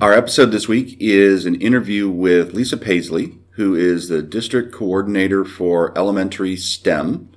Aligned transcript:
Our 0.00 0.14
episode 0.14 0.46
this 0.46 0.66
week 0.66 0.96
is 0.98 1.44
an 1.44 1.56
interview 1.56 2.08
with 2.08 2.54
Lisa 2.54 2.78
Paisley, 2.78 3.38
who 3.50 3.74
is 3.74 4.08
the 4.08 4.22
district 4.22 4.72
coordinator 4.72 5.44
for 5.44 5.92
elementary 5.94 6.56
STEM, 6.56 7.28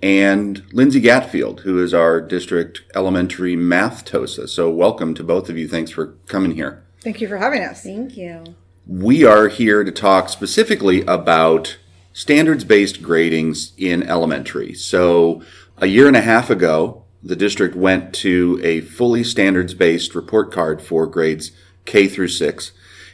and 0.00 0.62
Lindsay 0.72 1.00
Gatfield, 1.00 1.60
who 1.60 1.82
is 1.82 1.92
our 1.92 2.20
district 2.20 2.82
elementary 2.94 3.56
math 3.56 4.04
TOSA. 4.04 4.46
So, 4.46 4.70
welcome 4.70 5.12
to 5.14 5.24
both 5.24 5.50
of 5.50 5.58
you. 5.58 5.66
Thanks 5.66 5.90
for 5.90 6.14
coming 6.28 6.52
here. 6.52 6.84
Thank 7.00 7.20
you 7.20 7.26
for 7.26 7.38
having 7.38 7.64
us. 7.64 7.82
Thank 7.82 8.16
you. 8.16 8.44
We 8.86 9.24
are 9.24 9.48
here 9.48 9.82
to 9.82 9.90
talk 9.90 10.28
specifically 10.28 11.02
about 11.02 11.78
standards 12.12 12.62
based 12.62 13.02
gradings 13.02 13.72
in 13.76 14.04
elementary. 14.04 14.72
So, 14.72 15.42
a 15.78 15.88
year 15.88 16.06
and 16.06 16.16
a 16.16 16.20
half 16.20 16.48
ago, 16.48 17.06
the 17.24 17.34
district 17.34 17.74
went 17.74 18.14
to 18.14 18.60
a 18.62 18.82
fully 18.82 19.24
standards 19.24 19.74
based 19.74 20.14
report 20.14 20.52
card 20.52 20.80
for 20.80 21.04
grades 21.08 21.50
K 21.88 22.06
through 22.06 22.28
six. 22.28 22.70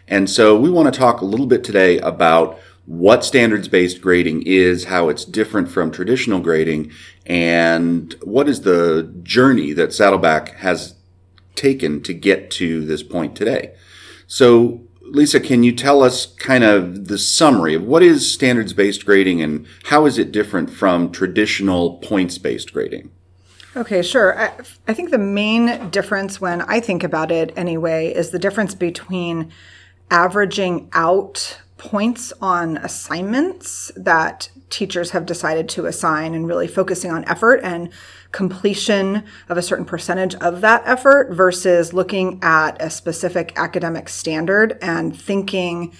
And 0.06 0.28
so 0.28 0.58
we 0.58 0.68
want 0.68 0.92
to 0.92 0.98
talk 0.98 1.20
a 1.20 1.24
little 1.24 1.46
bit 1.46 1.64
today 1.64 1.98
about 2.00 2.58
what 2.84 3.24
standards 3.24 3.68
based 3.68 4.02
grading 4.02 4.42
is, 4.42 4.84
how 4.84 5.08
it's 5.08 5.24
different 5.24 5.70
from 5.70 5.90
traditional 5.90 6.40
grading, 6.40 6.92
and 7.24 8.14
what 8.22 8.48
is 8.48 8.60
the 8.60 9.10
journey 9.22 9.72
that 9.72 9.94
Saddleback 9.94 10.56
has 10.56 10.94
taken 11.54 12.02
to 12.02 12.12
get 12.12 12.50
to 12.50 12.84
this 12.84 13.02
point 13.02 13.34
today. 13.34 13.74
So, 14.26 14.82
Lisa, 15.00 15.38
can 15.40 15.62
you 15.62 15.72
tell 15.72 16.02
us 16.02 16.26
kind 16.34 16.64
of 16.64 17.06
the 17.08 17.18
summary 17.18 17.74
of 17.74 17.84
what 17.84 18.02
is 18.02 18.30
standards 18.32 18.72
based 18.72 19.06
grading 19.06 19.40
and 19.40 19.66
how 19.84 20.04
is 20.04 20.18
it 20.18 20.32
different 20.32 20.68
from 20.68 21.12
traditional 21.12 21.98
points 21.98 22.36
based 22.38 22.72
grading? 22.72 23.10
Okay, 23.76 24.02
sure. 24.02 24.38
I, 24.38 24.52
I, 24.86 24.94
think 24.94 25.10
the 25.10 25.18
main 25.18 25.90
difference 25.90 26.40
when 26.40 26.62
I 26.62 26.78
think 26.78 27.02
about 27.02 27.32
it 27.32 27.52
anyway 27.56 28.12
is 28.14 28.30
the 28.30 28.38
difference 28.38 28.72
between 28.72 29.50
averaging 30.12 30.88
out 30.92 31.58
points 31.76 32.32
on 32.40 32.76
assignments 32.76 33.90
that 33.96 34.48
teachers 34.70 35.10
have 35.10 35.26
decided 35.26 35.68
to 35.70 35.86
assign 35.86 36.34
and 36.34 36.46
really 36.46 36.68
focusing 36.68 37.10
on 37.10 37.24
effort 37.28 37.60
and 37.64 37.90
completion 38.30 39.24
of 39.48 39.58
a 39.58 39.62
certain 39.62 39.84
percentage 39.84 40.36
of 40.36 40.60
that 40.60 40.82
effort 40.86 41.32
versus 41.32 41.92
looking 41.92 42.38
at 42.42 42.80
a 42.80 42.88
specific 42.88 43.52
academic 43.56 44.08
standard 44.08 44.78
and 44.82 45.20
thinking 45.20 45.92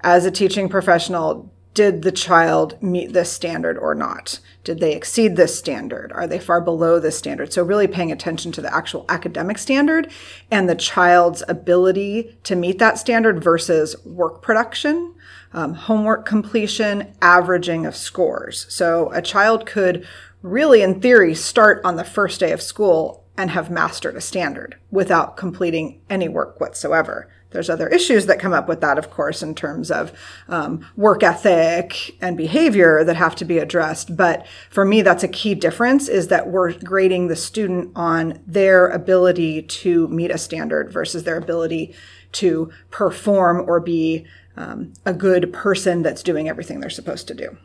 as 0.00 0.26
a 0.26 0.30
teaching 0.32 0.68
professional 0.68 1.52
did 1.80 2.02
the 2.02 2.12
child 2.12 2.76
meet 2.82 3.14
this 3.14 3.32
standard 3.32 3.78
or 3.78 3.94
not? 3.94 4.38
Did 4.64 4.80
they 4.80 4.94
exceed 4.94 5.36
this 5.36 5.58
standard? 5.58 6.12
Are 6.12 6.26
they 6.26 6.38
far 6.38 6.60
below 6.60 7.00
this 7.00 7.16
standard? 7.16 7.54
So, 7.54 7.62
really 7.62 7.86
paying 7.86 8.12
attention 8.12 8.52
to 8.52 8.60
the 8.60 8.74
actual 8.74 9.06
academic 9.08 9.56
standard 9.56 10.12
and 10.50 10.68
the 10.68 10.74
child's 10.74 11.42
ability 11.48 12.36
to 12.42 12.54
meet 12.54 12.80
that 12.80 12.98
standard 12.98 13.42
versus 13.42 13.96
work 14.04 14.42
production, 14.42 15.14
um, 15.54 15.72
homework 15.72 16.26
completion, 16.26 17.14
averaging 17.22 17.86
of 17.86 17.96
scores. 17.96 18.66
So, 18.68 19.10
a 19.12 19.22
child 19.22 19.64
could 19.64 20.06
really, 20.42 20.82
in 20.82 21.00
theory, 21.00 21.34
start 21.34 21.80
on 21.82 21.96
the 21.96 22.04
first 22.04 22.40
day 22.40 22.52
of 22.52 22.60
school 22.60 23.24
and 23.38 23.52
have 23.52 23.70
mastered 23.70 24.16
a 24.16 24.20
standard 24.20 24.76
without 24.90 25.38
completing 25.38 26.02
any 26.10 26.28
work 26.28 26.60
whatsoever. 26.60 27.30
There's 27.50 27.70
other 27.70 27.88
issues 27.88 28.26
that 28.26 28.38
come 28.38 28.52
up 28.52 28.68
with 28.68 28.80
that, 28.80 28.98
of 28.98 29.10
course, 29.10 29.42
in 29.42 29.54
terms 29.54 29.90
of 29.90 30.12
um, 30.48 30.86
work 30.96 31.22
ethic 31.22 32.16
and 32.20 32.36
behavior 32.36 33.02
that 33.04 33.16
have 33.16 33.34
to 33.36 33.44
be 33.44 33.58
addressed. 33.58 34.16
But 34.16 34.46
for 34.70 34.84
me, 34.84 35.02
that's 35.02 35.24
a 35.24 35.28
key 35.28 35.54
difference 35.54 36.08
is 36.08 36.28
that 36.28 36.48
we're 36.48 36.72
grading 36.72 37.28
the 37.28 37.36
student 37.36 37.92
on 37.96 38.40
their 38.46 38.88
ability 38.88 39.62
to 39.62 40.06
meet 40.08 40.30
a 40.30 40.38
standard 40.38 40.92
versus 40.92 41.24
their 41.24 41.36
ability 41.36 41.94
to 42.32 42.70
perform 42.90 43.68
or 43.68 43.80
be 43.80 44.26
um, 44.56 44.92
a 45.04 45.12
good 45.12 45.52
person 45.52 46.02
that's 46.02 46.22
doing 46.22 46.48
everything 46.48 46.80
they're 46.80 46.90
supposed 46.90 47.26
to 47.28 47.34
do. 47.34 47.56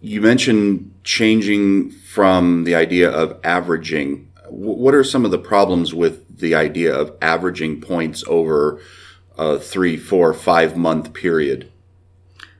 You 0.00 0.20
mentioned 0.20 0.94
changing 1.02 1.90
from 1.90 2.64
the 2.64 2.74
idea 2.74 3.10
of 3.10 3.40
averaging. 3.42 4.30
What 4.48 4.94
are 4.94 5.02
some 5.02 5.24
of 5.24 5.32
the 5.32 5.38
problems 5.38 5.92
with 5.92 6.25
the 6.38 6.54
idea 6.54 6.94
of 6.94 7.16
averaging 7.20 7.80
points 7.80 8.24
over 8.26 8.80
a 9.38 9.58
three, 9.58 9.96
four, 9.96 10.32
five 10.34 10.76
month 10.76 11.12
period? 11.12 11.70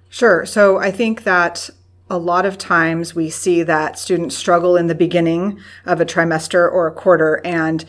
Sure. 0.08 0.46
So 0.46 0.78
I 0.78 0.90
think 0.90 1.24
that 1.24 1.70
a 2.08 2.18
lot 2.18 2.46
of 2.46 2.56
times 2.56 3.14
we 3.14 3.28
see 3.28 3.62
that 3.64 3.98
students 3.98 4.36
struggle 4.36 4.76
in 4.76 4.86
the 4.86 4.94
beginning 4.94 5.58
of 5.84 6.00
a 6.00 6.06
trimester 6.06 6.70
or 6.70 6.86
a 6.86 6.92
quarter 6.92 7.40
and 7.44 7.84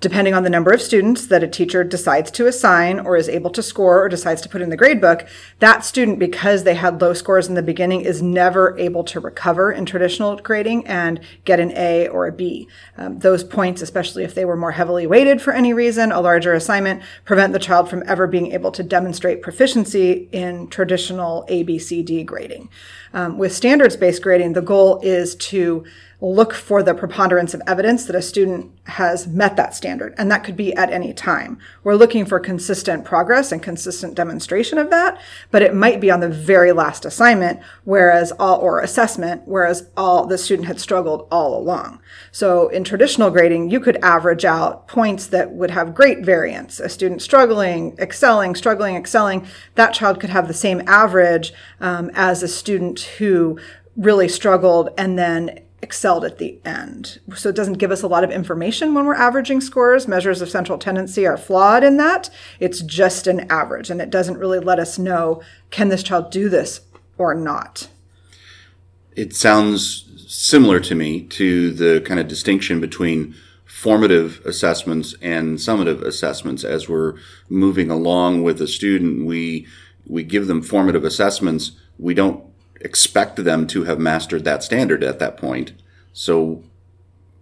depending 0.00 0.34
on 0.34 0.42
the 0.44 0.50
number 0.50 0.72
of 0.72 0.80
students 0.80 1.26
that 1.26 1.42
a 1.42 1.48
teacher 1.48 1.84
decides 1.84 2.30
to 2.30 2.46
assign 2.46 3.00
or 3.00 3.16
is 3.16 3.28
able 3.28 3.50
to 3.50 3.62
score 3.62 4.02
or 4.02 4.08
decides 4.08 4.40
to 4.40 4.48
put 4.48 4.62
in 4.62 4.70
the 4.70 4.76
grade 4.76 5.00
book, 5.00 5.26
that 5.58 5.84
student, 5.84 6.18
because 6.18 6.64
they 6.64 6.74
had 6.74 7.00
low 7.00 7.12
scores 7.12 7.48
in 7.48 7.54
the 7.54 7.62
beginning, 7.62 8.00
is 8.00 8.22
never 8.22 8.78
able 8.78 9.04
to 9.04 9.20
recover 9.20 9.70
in 9.72 9.84
traditional 9.84 10.36
grading 10.36 10.86
and 10.86 11.20
get 11.44 11.60
an 11.60 11.72
A 11.72 12.08
or 12.08 12.26
a 12.26 12.32
B. 12.32 12.68
Um, 12.96 13.18
those 13.18 13.44
points, 13.44 13.82
especially 13.82 14.24
if 14.24 14.34
they 14.34 14.44
were 14.44 14.56
more 14.56 14.72
heavily 14.72 15.06
weighted 15.06 15.42
for 15.42 15.52
any 15.52 15.74
reason, 15.74 16.12
a 16.12 16.20
larger 16.20 16.54
assignment, 16.54 17.02
prevent 17.24 17.52
the 17.52 17.58
child 17.58 17.90
from 17.90 18.02
ever 18.06 18.26
being 18.26 18.52
able 18.52 18.72
to 18.72 18.82
demonstrate 18.82 19.42
proficiency 19.42 20.28
in 20.32 20.68
traditional 20.68 21.44
ABCD 21.50 22.24
grading. 22.24 22.68
Um, 23.12 23.38
with 23.38 23.54
standards 23.54 23.96
based 23.96 24.22
grading, 24.22 24.54
the 24.54 24.62
goal 24.62 25.00
is 25.02 25.36
to 25.36 25.84
look 26.20 26.54
for 26.54 26.82
the 26.82 26.94
preponderance 26.94 27.54
of 27.54 27.62
evidence 27.66 28.06
that 28.06 28.16
a 28.16 28.22
student 28.22 28.70
has 28.84 29.26
met 29.26 29.56
that 29.56 29.74
standard. 29.74 30.14
And 30.16 30.30
that 30.30 30.44
could 30.44 30.56
be 30.56 30.74
at 30.74 30.90
any 30.90 31.12
time. 31.12 31.58
We're 31.82 31.94
looking 31.94 32.24
for 32.24 32.38
consistent 32.38 33.04
progress 33.04 33.52
and 33.52 33.62
consistent 33.62 34.14
demonstration 34.14 34.78
of 34.78 34.90
that, 34.90 35.20
but 35.50 35.62
it 35.62 35.74
might 35.74 36.00
be 36.00 36.10
on 36.10 36.20
the 36.20 36.28
very 36.28 36.72
last 36.72 37.04
assignment, 37.04 37.60
whereas 37.84 38.32
all, 38.32 38.58
or 38.60 38.80
assessment, 38.80 39.42
whereas 39.46 39.88
all 39.96 40.26
the 40.26 40.38
student 40.38 40.68
had 40.68 40.80
struggled 40.80 41.26
all 41.30 41.58
along. 41.58 42.00
So 42.30 42.68
in 42.68 42.84
traditional 42.84 43.30
grading, 43.30 43.70
you 43.70 43.80
could 43.80 43.96
average 44.02 44.44
out 44.44 44.86
points 44.86 45.26
that 45.28 45.52
would 45.52 45.70
have 45.70 45.94
great 45.94 46.24
variance. 46.24 46.80
A 46.80 46.88
student 46.88 47.22
struggling, 47.22 47.96
excelling, 47.98 48.54
struggling, 48.54 48.96
excelling, 48.96 49.46
that 49.74 49.94
child 49.94 50.20
could 50.20 50.30
have 50.30 50.48
the 50.48 50.54
same 50.54 50.82
average 50.86 51.52
um, 51.80 52.10
as 52.14 52.42
a 52.42 52.48
student 52.48 53.00
who 53.18 53.58
really 53.96 54.28
struggled 54.28 54.90
and 54.98 55.18
then 55.18 55.63
excelled 55.84 56.24
at 56.24 56.38
the 56.38 56.58
end. 56.64 57.20
So 57.36 57.50
it 57.50 57.54
doesn't 57.54 57.74
give 57.74 57.90
us 57.90 58.02
a 58.02 58.08
lot 58.08 58.24
of 58.24 58.30
information 58.30 58.94
when 58.94 59.04
we're 59.04 59.14
averaging 59.14 59.60
scores. 59.60 60.08
Measures 60.08 60.40
of 60.40 60.48
central 60.48 60.78
tendency 60.78 61.26
are 61.26 61.36
flawed 61.36 61.84
in 61.84 61.98
that. 61.98 62.30
It's 62.58 62.80
just 62.80 63.26
an 63.26 63.46
average 63.50 63.90
and 63.90 64.00
it 64.00 64.08
doesn't 64.08 64.38
really 64.38 64.58
let 64.58 64.80
us 64.80 64.98
know 64.98 65.42
can 65.70 65.90
this 65.90 66.02
child 66.02 66.30
do 66.30 66.48
this 66.48 66.80
or 67.18 67.34
not. 67.34 67.88
It 69.14 69.36
sounds 69.36 70.06
similar 70.26 70.80
to 70.80 70.94
me 70.94 71.22
to 71.22 71.70
the 71.70 72.00
kind 72.00 72.18
of 72.18 72.28
distinction 72.28 72.80
between 72.80 73.34
formative 73.66 74.40
assessments 74.46 75.14
and 75.20 75.58
summative 75.58 76.00
assessments 76.00 76.64
as 76.64 76.88
we're 76.88 77.14
moving 77.50 77.90
along 77.90 78.42
with 78.42 78.60
a 78.62 78.66
student 78.66 79.26
we 79.26 79.66
we 80.06 80.22
give 80.22 80.46
them 80.46 80.62
formative 80.62 81.04
assessments 81.04 81.72
we 81.98 82.14
don't 82.14 82.53
expect 82.84 83.42
them 83.42 83.66
to 83.68 83.84
have 83.84 83.98
mastered 83.98 84.44
that 84.44 84.62
standard 84.62 85.02
at 85.02 85.18
that 85.18 85.36
point. 85.36 85.72
So 86.12 86.62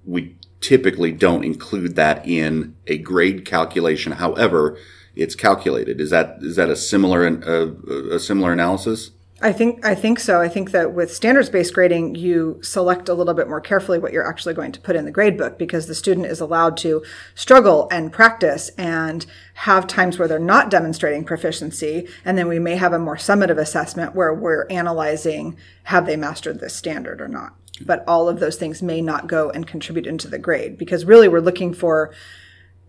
we 0.04 0.36
typically 0.60 1.12
don't 1.12 1.44
include 1.44 1.96
that 1.96 2.26
in 2.26 2.76
a 2.86 2.96
grade 2.98 3.44
calculation. 3.44 4.12
However, 4.12 4.78
it's 5.14 5.34
calculated. 5.34 6.00
Is 6.00 6.10
that 6.10 6.38
is 6.40 6.56
that 6.56 6.70
a 6.70 6.76
similar 6.76 7.26
a, 7.26 8.14
a 8.14 8.18
similar 8.18 8.52
analysis? 8.52 9.10
I 9.44 9.52
think 9.52 9.84
I 9.84 9.96
think 9.96 10.20
so. 10.20 10.40
I 10.40 10.48
think 10.48 10.70
that 10.70 10.94
with 10.94 11.12
standards-based 11.12 11.74
grading, 11.74 12.14
you 12.14 12.60
select 12.62 13.08
a 13.08 13.14
little 13.14 13.34
bit 13.34 13.48
more 13.48 13.60
carefully 13.60 13.98
what 13.98 14.12
you're 14.12 14.26
actually 14.26 14.54
going 14.54 14.70
to 14.70 14.80
put 14.80 14.94
in 14.94 15.04
the 15.04 15.10
grade 15.10 15.36
book 15.36 15.58
because 15.58 15.86
the 15.86 15.96
student 15.96 16.28
is 16.28 16.40
allowed 16.40 16.76
to 16.78 17.02
struggle 17.34 17.88
and 17.90 18.12
practice 18.12 18.68
and 18.78 19.26
have 19.54 19.88
times 19.88 20.16
where 20.16 20.28
they're 20.28 20.38
not 20.38 20.70
demonstrating 20.70 21.24
proficiency, 21.24 22.06
and 22.24 22.38
then 22.38 22.46
we 22.46 22.60
may 22.60 22.76
have 22.76 22.92
a 22.92 23.00
more 23.00 23.16
summative 23.16 23.58
assessment 23.58 24.14
where 24.14 24.32
we're 24.32 24.66
analyzing 24.70 25.56
have 25.84 26.06
they 26.06 26.16
mastered 26.16 26.60
this 26.60 26.76
standard 26.76 27.20
or 27.20 27.28
not. 27.28 27.56
But 27.84 28.04
all 28.06 28.28
of 28.28 28.38
those 28.38 28.56
things 28.56 28.80
may 28.80 29.00
not 29.00 29.26
go 29.26 29.50
and 29.50 29.66
contribute 29.66 30.06
into 30.06 30.28
the 30.28 30.38
grade 30.38 30.78
because 30.78 31.04
really 31.04 31.26
we're 31.26 31.40
looking 31.40 31.74
for 31.74 32.14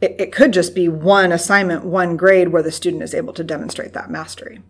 it, 0.02 0.16
it 0.20 0.32
could 0.32 0.54
just 0.54 0.76
be 0.76 0.88
one 0.88 1.32
assignment, 1.32 1.84
one 1.84 2.16
grade 2.16 2.50
where 2.50 2.62
the 2.62 2.72
student 2.72 3.02
is 3.02 3.16
able 3.16 3.34
to 3.34 3.44
demonstrate 3.44 3.94
that 3.94 4.12
mastery. 4.12 4.62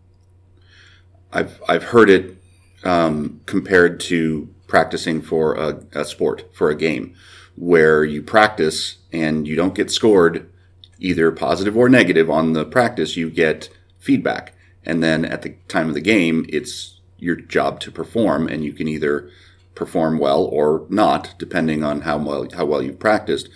I've 1.33 1.61
I've 1.67 1.83
heard 1.83 2.09
it 2.09 2.37
um, 2.83 3.41
compared 3.45 3.99
to 4.01 4.49
practicing 4.67 5.21
for 5.21 5.55
a, 5.55 5.83
a, 5.93 6.05
sport 6.05 6.45
for 6.53 6.69
a 6.69 6.75
game, 6.75 7.15
where 7.55 8.03
you 8.03 8.21
practice 8.21 8.97
and 9.11 9.47
you 9.47 9.55
don't 9.55 9.75
get 9.75 9.91
scored 9.91 10.49
either 10.99 11.31
positive 11.31 11.75
or 11.75 11.89
negative 11.89 12.29
on 12.29 12.53
the 12.53 12.65
practice. 12.65 13.17
You 13.17 13.29
get 13.29 13.69
feedback, 13.99 14.53
and 14.85 15.01
then 15.01 15.25
at 15.25 15.41
the 15.41 15.55
time 15.67 15.87
of 15.87 15.95
the 15.95 16.01
game, 16.01 16.45
it's 16.49 16.99
your 17.17 17.35
job 17.35 17.79
to 17.81 17.91
perform, 17.91 18.47
and 18.47 18.63
you 18.63 18.73
can 18.73 18.87
either 18.87 19.29
perform 19.75 20.19
well 20.19 20.43
or 20.43 20.85
not, 20.89 21.33
depending 21.39 21.83
on 21.83 22.01
how 22.01 22.17
well 22.19 22.47
how 22.53 22.65
well 22.65 22.83
you've 22.83 22.99
practiced. 22.99 23.49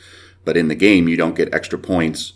But 0.43 0.57
in 0.57 0.67
the 0.67 0.75
game, 0.75 1.07
you 1.07 1.17
don't 1.17 1.35
get 1.35 1.53
extra 1.53 1.77
points 1.77 2.33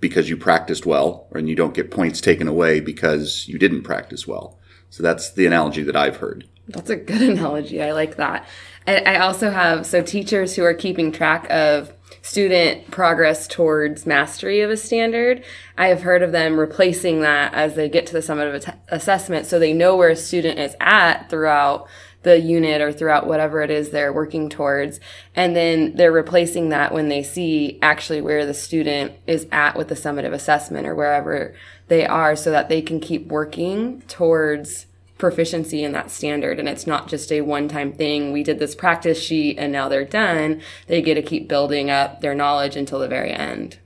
because 0.00 0.28
you 0.28 0.36
practiced 0.36 0.86
well, 0.86 1.26
and 1.32 1.48
you 1.48 1.56
don't 1.56 1.74
get 1.74 1.90
points 1.90 2.20
taken 2.20 2.46
away 2.46 2.78
because 2.78 3.48
you 3.48 3.58
didn't 3.58 3.82
practice 3.82 4.26
well. 4.26 4.58
So 4.90 5.02
that's 5.02 5.32
the 5.32 5.46
analogy 5.46 5.82
that 5.82 5.96
I've 5.96 6.16
heard. 6.16 6.46
That's 6.68 6.90
a 6.90 6.96
good 6.96 7.22
analogy. 7.30 7.82
I 7.82 7.92
like 7.92 8.16
that. 8.16 8.46
I, 8.86 8.96
I 8.98 9.18
also 9.18 9.50
have 9.50 9.86
so 9.86 10.02
teachers 10.02 10.56
who 10.56 10.64
are 10.64 10.74
keeping 10.74 11.12
track 11.12 11.46
of 11.50 11.92
student 12.22 12.90
progress 12.90 13.46
towards 13.46 14.06
mastery 14.06 14.60
of 14.60 14.70
a 14.70 14.76
standard. 14.76 15.42
I 15.76 15.88
have 15.88 16.02
heard 16.02 16.22
of 16.22 16.32
them 16.32 16.58
replacing 16.58 17.20
that 17.20 17.54
as 17.54 17.74
they 17.74 17.88
get 17.88 18.06
to 18.06 18.12
the 18.12 18.18
summative 18.18 18.74
assessment 18.88 19.46
so 19.46 19.58
they 19.58 19.72
know 19.72 19.96
where 19.96 20.10
a 20.10 20.16
student 20.16 20.58
is 20.58 20.74
at 20.80 21.30
throughout 21.30 21.88
the 22.28 22.38
unit 22.38 22.82
or 22.82 22.92
throughout 22.92 23.26
whatever 23.26 23.62
it 23.62 23.70
is 23.70 23.88
they're 23.88 24.12
working 24.12 24.50
towards. 24.50 25.00
And 25.34 25.56
then 25.56 25.94
they're 25.96 26.12
replacing 26.12 26.68
that 26.68 26.92
when 26.92 27.08
they 27.08 27.22
see 27.22 27.78
actually 27.80 28.20
where 28.20 28.44
the 28.44 28.52
student 28.52 29.12
is 29.26 29.46
at 29.50 29.76
with 29.76 29.88
the 29.88 29.94
summative 29.94 30.34
assessment 30.34 30.86
or 30.86 30.94
wherever 30.94 31.54
they 31.88 32.06
are 32.06 32.36
so 32.36 32.50
that 32.50 32.68
they 32.68 32.82
can 32.82 33.00
keep 33.00 33.28
working 33.28 34.02
towards 34.02 34.84
proficiency 35.16 35.82
in 35.82 35.92
that 35.92 36.10
standard. 36.10 36.58
And 36.58 36.68
it's 36.68 36.86
not 36.86 37.08
just 37.08 37.32
a 37.32 37.40
one 37.40 37.66
time 37.66 37.92
thing. 37.92 38.30
We 38.30 38.42
did 38.42 38.58
this 38.58 38.74
practice 38.74 39.20
sheet 39.20 39.56
and 39.56 39.72
now 39.72 39.88
they're 39.88 40.04
done. 40.04 40.60
They 40.86 41.00
get 41.00 41.14
to 41.14 41.22
keep 41.22 41.48
building 41.48 41.88
up 41.88 42.20
their 42.20 42.34
knowledge 42.34 42.76
until 42.76 42.98
the 42.98 43.08
very 43.08 43.32
end. 43.32 43.78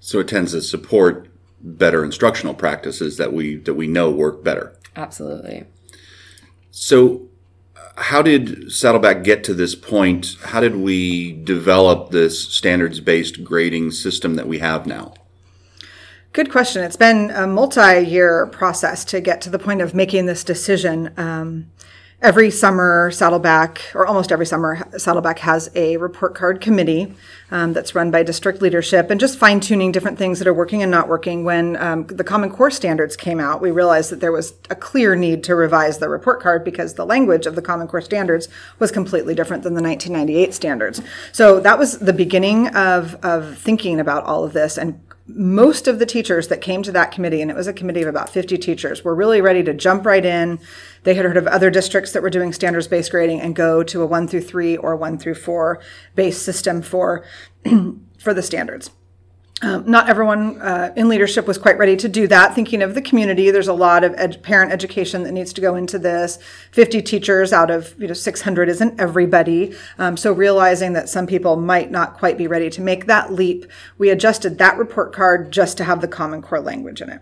So 0.00 0.20
it 0.20 0.28
tends 0.28 0.52
to 0.52 0.62
support 0.62 1.28
better 1.60 2.02
instructional 2.02 2.54
practices 2.54 3.18
that 3.18 3.34
we 3.34 3.56
that 3.56 3.74
we 3.74 3.86
know 3.86 4.10
work 4.10 4.42
better. 4.42 4.74
Absolutely. 4.96 5.64
So 6.70 7.27
how 7.98 8.22
did 8.22 8.72
Saddleback 8.72 9.24
get 9.24 9.42
to 9.44 9.54
this 9.54 9.74
point? 9.74 10.36
How 10.44 10.60
did 10.60 10.76
we 10.76 11.32
develop 11.32 12.10
this 12.10 12.48
standards 12.48 13.00
based 13.00 13.42
grading 13.42 13.90
system 13.90 14.36
that 14.36 14.46
we 14.46 14.60
have 14.60 14.86
now? 14.86 15.14
Good 16.32 16.50
question. 16.50 16.84
It's 16.84 16.96
been 16.96 17.30
a 17.32 17.46
multi 17.46 18.00
year 18.00 18.46
process 18.46 19.04
to 19.06 19.20
get 19.20 19.40
to 19.42 19.50
the 19.50 19.58
point 19.58 19.80
of 19.80 19.94
making 19.94 20.26
this 20.26 20.44
decision. 20.44 21.12
Um, 21.16 21.70
every 22.20 22.50
summer, 22.50 23.12
Saddleback, 23.12 23.80
or 23.94 24.04
almost 24.04 24.32
every 24.32 24.46
summer, 24.46 24.84
Saddleback 24.98 25.38
has 25.40 25.70
a 25.76 25.96
report 25.98 26.34
card 26.34 26.60
committee 26.60 27.14
um, 27.52 27.72
that's 27.72 27.94
run 27.94 28.10
by 28.10 28.24
district 28.24 28.60
leadership 28.60 29.10
and 29.10 29.20
just 29.20 29.38
fine 29.38 29.60
tuning 29.60 29.92
different 29.92 30.18
things 30.18 30.40
that 30.40 30.48
are 30.48 30.54
working 30.54 30.82
and 30.82 30.90
not 30.90 31.08
working. 31.08 31.44
When 31.44 31.76
um, 31.76 32.06
the 32.08 32.24
Common 32.24 32.50
Core 32.50 32.72
standards 32.72 33.16
came 33.16 33.38
out, 33.38 33.60
we 33.60 33.70
realized 33.70 34.10
that 34.10 34.20
there 34.20 34.32
was 34.32 34.54
a 34.68 34.74
clear 34.74 35.14
need 35.14 35.44
to 35.44 35.54
revise 35.54 35.98
the 35.98 36.08
report 36.08 36.40
card 36.40 36.64
because 36.64 36.94
the 36.94 37.06
language 37.06 37.46
of 37.46 37.54
the 37.54 37.62
Common 37.62 37.86
Core 37.86 38.00
standards 38.00 38.48
was 38.80 38.90
completely 38.90 39.34
different 39.34 39.62
than 39.62 39.74
the 39.74 39.82
1998 39.82 40.54
standards. 40.54 41.00
So 41.30 41.60
that 41.60 41.78
was 41.78 42.00
the 42.00 42.12
beginning 42.12 42.68
of, 42.68 43.14
of 43.24 43.58
thinking 43.58 44.00
about 44.00 44.24
all 44.24 44.42
of 44.42 44.52
this 44.52 44.76
and 44.76 45.00
most 45.28 45.86
of 45.86 45.98
the 45.98 46.06
teachers 46.06 46.48
that 46.48 46.60
came 46.60 46.82
to 46.82 46.92
that 46.92 47.12
committee, 47.12 47.42
and 47.42 47.50
it 47.50 47.56
was 47.56 47.66
a 47.66 47.72
committee 47.72 48.02
of 48.02 48.08
about 48.08 48.30
50 48.30 48.56
teachers, 48.58 49.04
were 49.04 49.14
really 49.14 49.40
ready 49.40 49.62
to 49.62 49.74
jump 49.74 50.06
right 50.06 50.24
in. 50.24 50.58
They 51.04 51.14
had 51.14 51.24
heard 51.24 51.36
of 51.36 51.46
other 51.46 51.70
districts 51.70 52.12
that 52.12 52.22
were 52.22 52.30
doing 52.30 52.52
standards 52.52 52.88
based 52.88 53.10
grading 53.10 53.40
and 53.40 53.54
go 53.54 53.82
to 53.82 54.02
a 54.02 54.06
one 54.06 54.26
through 54.26 54.42
three 54.42 54.76
or 54.76 54.96
one 54.96 55.18
through 55.18 55.34
four 55.34 55.80
based 56.14 56.42
system 56.42 56.80
for, 56.82 57.24
for 58.18 58.32
the 58.32 58.42
standards. 58.42 58.90
Um, 59.60 59.90
not 59.90 60.08
everyone 60.08 60.62
uh, 60.62 60.92
in 60.94 61.08
leadership 61.08 61.48
was 61.48 61.58
quite 61.58 61.78
ready 61.78 61.96
to 61.96 62.08
do 62.08 62.28
that. 62.28 62.54
Thinking 62.54 62.80
of 62.80 62.94
the 62.94 63.02
community, 63.02 63.50
there's 63.50 63.66
a 63.66 63.72
lot 63.72 64.04
of 64.04 64.14
ed- 64.16 64.40
parent 64.42 64.70
education 64.70 65.24
that 65.24 65.32
needs 65.32 65.52
to 65.54 65.60
go 65.60 65.74
into 65.74 65.98
this. 65.98 66.38
50 66.70 67.02
teachers 67.02 67.52
out 67.52 67.68
of 67.68 67.92
you 67.98 68.06
know 68.06 68.14
600 68.14 68.68
isn't 68.68 69.00
everybody. 69.00 69.74
Um, 69.98 70.16
so 70.16 70.32
realizing 70.32 70.92
that 70.92 71.08
some 71.08 71.26
people 71.26 71.56
might 71.56 71.90
not 71.90 72.16
quite 72.16 72.38
be 72.38 72.46
ready 72.46 72.70
to 72.70 72.80
make 72.80 73.06
that 73.06 73.32
leap, 73.32 73.66
we 73.98 74.10
adjusted 74.10 74.58
that 74.58 74.78
report 74.78 75.12
card 75.12 75.50
just 75.50 75.76
to 75.78 75.84
have 75.84 76.00
the 76.02 76.08
Common 76.08 76.40
Core 76.40 76.60
language 76.60 77.02
in 77.02 77.10
it. 77.10 77.20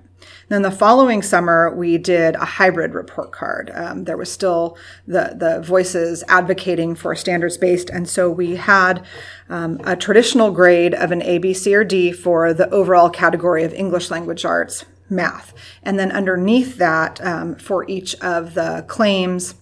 Then 0.48 0.62
the 0.62 0.70
following 0.70 1.22
summer, 1.22 1.74
we 1.74 1.98
did 1.98 2.34
a 2.36 2.44
hybrid 2.44 2.94
report 2.94 3.32
card. 3.32 3.70
Um, 3.74 4.04
there 4.04 4.16
was 4.16 4.32
still 4.32 4.76
the, 5.06 5.34
the 5.38 5.60
voices 5.60 6.22
advocating 6.28 6.94
for 6.94 7.14
standards 7.14 7.58
based. 7.58 7.90
And 7.90 8.08
so 8.08 8.30
we 8.30 8.56
had 8.56 9.04
um, 9.48 9.80
a 9.84 9.96
traditional 9.96 10.50
grade 10.50 10.94
of 10.94 11.12
an 11.12 11.22
A, 11.22 11.38
B, 11.38 11.52
C, 11.54 11.74
or 11.74 11.84
D 11.84 12.12
for 12.12 12.52
the 12.52 12.70
overall 12.70 13.10
category 13.10 13.64
of 13.64 13.74
English 13.74 14.10
language 14.10 14.44
arts, 14.44 14.84
math. 15.08 15.52
And 15.82 15.98
then 15.98 16.12
underneath 16.12 16.78
that, 16.78 17.20
um, 17.24 17.56
for 17.56 17.88
each 17.88 18.14
of 18.16 18.54
the 18.54 18.84
claims, 18.88 19.54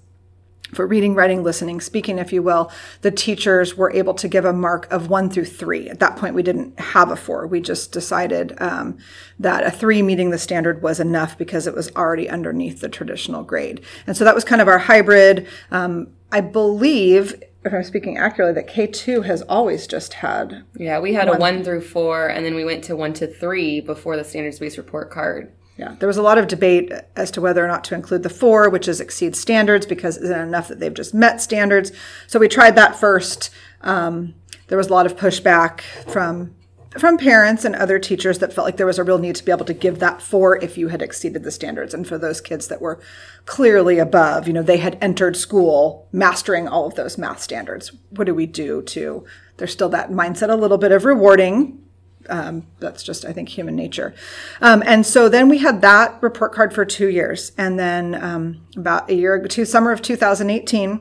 for 0.74 0.86
reading, 0.86 1.14
writing, 1.14 1.42
listening, 1.42 1.80
speaking, 1.80 2.18
if 2.18 2.32
you 2.32 2.42
will, 2.42 2.70
the 3.00 3.10
teachers 3.10 3.76
were 3.76 3.92
able 3.92 4.14
to 4.14 4.28
give 4.28 4.44
a 4.44 4.52
mark 4.52 4.90
of 4.92 5.08
one 5.08 5.30
through 5.30 5.46
three. 5.46 5.88
At 5.88 6.00
that 6.00 6.16
point, 6.16 6.34
we 6.34 6.42
didn't 6.42 6.78
have 6.78 7.10
a 7.10 7.16
four. 7.16 7.46
We 7.46 7.60
just 7.60 7.92
decided 7.92 8.54
um, 8.58 8.98
that 9.38 9.64
a 9.64 9.70
three 9.70 10.02
meeting 10.02 10.30
the 10.30 10.38
standard 10.38 10.82
was 10.82 11.00
enough 11.00 11.38
because 11.38 11.66
it 11.66 11.74
was 11.74 11.90
already 11.96 12.28
underneath 12.28 12.80
the 12.80 12.88
traditional 12.88 13.42
grade. 13.42 13.80
And 14.06 14.16
so 14.16 14.24
that 14.24 14.34
was 14.34 14.44
kind 14.44 14.60
of 14.60 14.68
our 14.68 14.78
hybrid. 14.78 15.46
Um, 15.70 16.08
I 16.32 16.40
believe, 16.40 17.40
if 17.64 17.72
I'm 17.72 17.84
speaking 17.84 18.18
accurately, 18.18 18.60
that 18.60 18.68
K2 18.68 19.24
has 19.24 19.42
always 19.42 19.86
just 19.86 20.14
had. 20.14 20.64
Yeah, 20.76 20.98
we 20.98 21.14
had 21.14 21.28
one. 21.28 21.36
a 21.36 21.40
one 21.40 21.64
through 21.64 21.82
four, 21.82 22.26
and 22.28 22.44
then 22.44 22.54
we 22.54 22.64
went 22.64 22.84
to 22.84 22.96
one 22.96 23.12
to 23.14 23.26
three 23.26 23.80
before 23.80 24.16
the 24.16 24.24
standards 24.24 24.58
based 24.58 24.76
report 24.76 25.10
card. 25.10 25.52
Yeah, 25.76 25.96
there 25.98 26.06
was 26.06 26.16
a 26.16 26.22
lot 26.22 26.38
of 26.38 26.46
debate 26.46 26.92
as 27.16 27.32
to 27.32 27.40
whether 27.40 27.64
or 27.64 27.68
not 27.68 27.82
to 27.84 27.94
include 27.94 28.22
the 28.22 28.30
four, 28.30 28.70
which 28.70 28.86
is 28.86 29.00
exceed 29.00 29.34
standards, 29.34 29.86
because 29.86 30.16
isn't 30.16 30.40
enough 30.40 30.68
that 30.68 30.78
they've 30.78 30.94
just 30.94 31.14
met 31.14 31.40
standards. 31.40 31.90
So 32.28 32.38
we 32.38 32.46
tried 32.46 32.76
that 32.76 32.94
first. 32.94 33.50
Um, 33.80 34.34
there 34.68 34.78
was 34.78 34.88
a 34.88 34.92
lot 34.92 35.06
of 35.06 35.16
pushback 35.16 35.80
from 36.06 36.54
from 36.96 37.18
parents 37.18 37.64
and 37.64 37.74
other 37.74 37.98
teachers 37.98 38.38
that 38.38 38.52
felt 38.52 38.64
like 38.64 38.76
there 38.76 38.86
was 38.86 39.00
a 39.00 39.02
real 39.02 39.18
need 39.18 39.34
to 39.34 39.44
be 39.44 39.50
able 39.50 39.64
to 39.64 39.74
give 39.74 39.98
that 39.98 40.22
four 40.22 40.62
if 40.62 40.78
you 40.78 40.86
had 40.86 41.02
exceeded 41.02 41.42
the 41.42 41.50
standards, 41.50 41.92
and 41.92 42.06
for 42.06 42.18
those 42.18 42.40
kids 42.40 42.68
that 42.68 42.80
were 42.80 43.00
clearly 43.46 43.98
above, 43.98 44.46
you 44.46 44.52
know, 44.52 44.62
they 44.62 44.76
had 44.76 44.96
entered 45.02 45.36
school 45.36 46.06
mastering 46.12 46.68
all 46.68 46.86
of 46.86 46.94
those 46.94 47.18
math 47.18 47.42
standards. 47.42 47.90
What 48.10 48.26
do 48.26 48.34
we 48.34 48.46
do 48.46 48.80
to? 48.82 49.26
There's 49.56 49.72
still 49.72 49.88
that 49.88 50.10
mindset, 50.10 50.50
a 50.50 50.54
little 50.54 50.78
bit 50.78 50.92
of 50.92 51.04
rewarding 51.04 51.80
um, 52.28 52.66
that's 52.80 53.02
just, 53.02 53.24
I 53.24 53.32
think, 53.32 53.48
human 53.48 53.76
nature. 53.76 54.14
Um, 54.60 54.82
and 54.86 55.04
so 55.06 55.28
then 55.28 55.48
we 55.48 55.58
had 55.58 55.82
that 55.82 56.22
report 56.22 56.52
card 56.52 56.72
for 56.72 56.84
two 56.84 57.08
years. 57.08 57.52
And 57.56 57.78
then 57.78 58.14
um, 58.14 58.66
about 58.76 59.10
a 59.10 59.14
year, 59.14 59.40
to 59.40 59.64
summer 59.64 59.92
of 59.92 60.02
2018, 60.02 61.00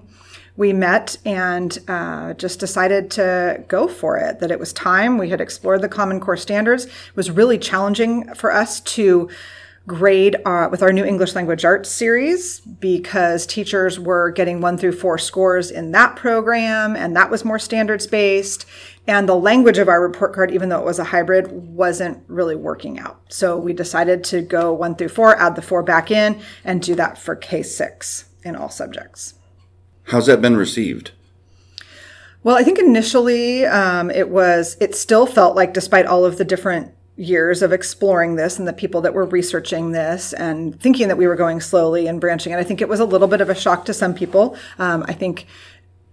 we 0.55 0.71
met 0.71 1.17
and 1.25 1.79
uh, 1.87 2.33
just 2.33 2.59
decided 2.59 3.09
to 3.11 3.63
go 3.67 3.87
for 3.87 4.17
it, 4.17 4.39
that 4.39 4.51
it 4.51 4.59
was 4.59 4.71
time. 4.71 5.17
We 5.17 5.29
had 5.29 5.41
explored 5.41 5.81
the 5.81 5.89
Common 5.89 6.19
Core 6.19 6.37
standards. 6.37 6.85
It 6.85 7.15
was 7.15 7.31
really 7.31 7.57
challenging 7.57 8.33
for 8.35 8.53
us 8.53 8.79
to 8.81 9.29
grade 9.85 10.37
uh, 10.45 10.69
with 10.71 10.81
our 10.81 10.93
new 10.93 11.03
English 11.03 11.35
language 11.35 11.65
arts 11.65 11.89
series 11.89 12.61
because 12.61 13.45
teachers 13.45 13.99
were 13.99 14.31
getting 14.31 14.61
one 14.61 14.77
through 14.77 14.93
four 14.93 15.17
scores 15.17 15.71
in 15.71 15.91
that 15.91 16.15
program, 16.15 16.95
and 16.95 17.15
that 17.15 17.29
was 17.29 17.43
more 17.43 17.59
standards 17.59 18.07
based. 18.07 18.65
And 19.05 19.27
the 19.27 19.35
language 19.35 19.77
of 19.77 19.89
our 19.89 20.01
report 20.01 20.33
card, 20.33 20.51
even 20.51 20.69
though 20.69 20.79
it 20.79 20.85
was 20.85 20.99
a 20.99 21.03
hybrid, 21.03 21.51
wasn't 21.51 22.23
really 22.27 22.55
working 22.55 22.99
out. 22.99 23.21
So 23.29 23.57
we 23.57 23.73
decided 23.73 24.23
to 24.25 24.41
go 24.41 24.71
one 24.73 24.95
through 24.95 25.09
four, 25.09 25.35
add 25.37 25.55
the 25.55 25.61
four 25.61 25.83
back 25.83 26.09
in, 26.09 26.39
and 26.63 26.81
do 26.81 26.95
that 26.95 27.17
for 27.17 27.35
K6 27.35 28.25
in 28.43 28.55
all 28.55 28.69
subjects. 28.69 29.33
How's 30.03 30.27
that 30.27 30.41
been 30.41 30.55
received? 30.55 31.11
Well, 32.43 32.57
I 32.57 32.63
think 32.63 32.79
initially 32.79 33.65
um, 33.65 34.09
it 34.09 34.29
was, 34.29 34.77
it 34.79 34.95
still 34.95 35.25
felt 35.25 35.55
like, 35.55 35.73
despite 35.73 36.05
all 36.05 36.25
of 36.25 36.37
the 36.37 36.45
different 36.45 36.93
years 37.15 37.61
of 37.61 37.71
exploring 37.71 38.35
this 38.35 38.57
and 38.57 38.67
the 38.67 38.73
people 38.73 39.01
that 39.01 39.13
were 39.13 39.25
researching 39.25 39.91
this 39.91 40.33
and 40.33 40.79
thinking 40.79 41.07
that 41.07 41.17
we 41.17 41.27
were 41.27 41.35
going 41.35 41.61
slowly 41.61 42.07
and 42.07 42.19
branching. 42.19 42.51
And 42.51 42.59
I 42.59 42.63
think 42.63 42.81
it 42.81 42.89
was 42.89 42.99
a 42.99 43.05
little 43.05 43.27
bit 43.27 43.39
of 43.39 43.49
a 43.49 43.55
shock 43.55 43.85
to 43.85 43.93
some 43.93 44.13
people. 44.13 44.57
Um, 44.79 45.05
I 45.07 45.13
think 45.13 45.45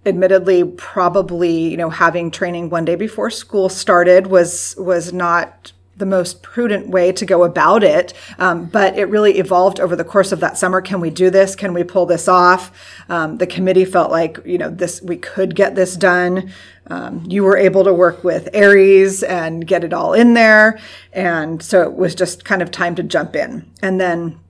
admittedly 0.07 0.65
probably 0.65 1.69
you 1.69 1.77
know 1.77 1.91
having 1.91 2.31
training 2.31 2.71
one 2.71 2.85
day 2.85 2.95
before 2.95 3.31
school 3.31 3.69
started 3.69 4.27
was 4.27 4.75
was 4.79 5.13
not 5.13 5.73
the 6.01 6.07
most 6.07 6.43
prudent 6.43 6.89
way 6.89 7.13
to 7.13 7.25
go 7.25 7.45
about 7.45 7.85
it. 7.85 8.13
Um, 8.39 8.67
but 8.67 8.99
it 8.99 9.05
really 9.05 9.39
evolved 9.39 9.79
over 9.79 9.95
the 9.95 10.03
course 10.03 10.33
of 10.33 10.41
that 10.41 10.59
summer. 10.59 10.81
Can 10.81 11.01
we 11.01 11.11
do 11.11 11.31
this? 11.31 11.55
Can 11.55 11.73
we 11.73 11.85
pull 11.85 12.07
this 12.07 12.27
off? 12.27 12.73
Um, 13.09 13.39
the 13.39 13.47
committee 13.47 13.85
felt 13.85 14.11
like 14.11 14.39
you 14.45 14.59
know 14.59 14.71
this 14.71 15.01
we 15.01 15.17
could 15.17 15.55
get 15.55 15.77
this 15.77 15.95
done. 15.95 16.51
Um, 16.89 17.25
you 17.29 17.45
were 17.45 17.57
able 17.57 17.85
to 17.85 17.95
work 17.95 18.25
with 18.25 18.49
Aeries 18.53 19.23
and 19.23 19.65
get 19.65 19.85
it 19.85 19.93
all 19.93 20.13
in 20.13 20.35
there, 20.35 20.81
and 21.13 21.63
so 21.63 21.83
it 21.83 21.95
was 21.95 22.17
just 22.17 22.45
kind 22.45 22.63
of 22.63 22.73
time 22.73 22.97
to 22.97 23.05
jump 23.05 23.37
in. 23.37 23.71
And 23.81 24.01
then 24.01 24.41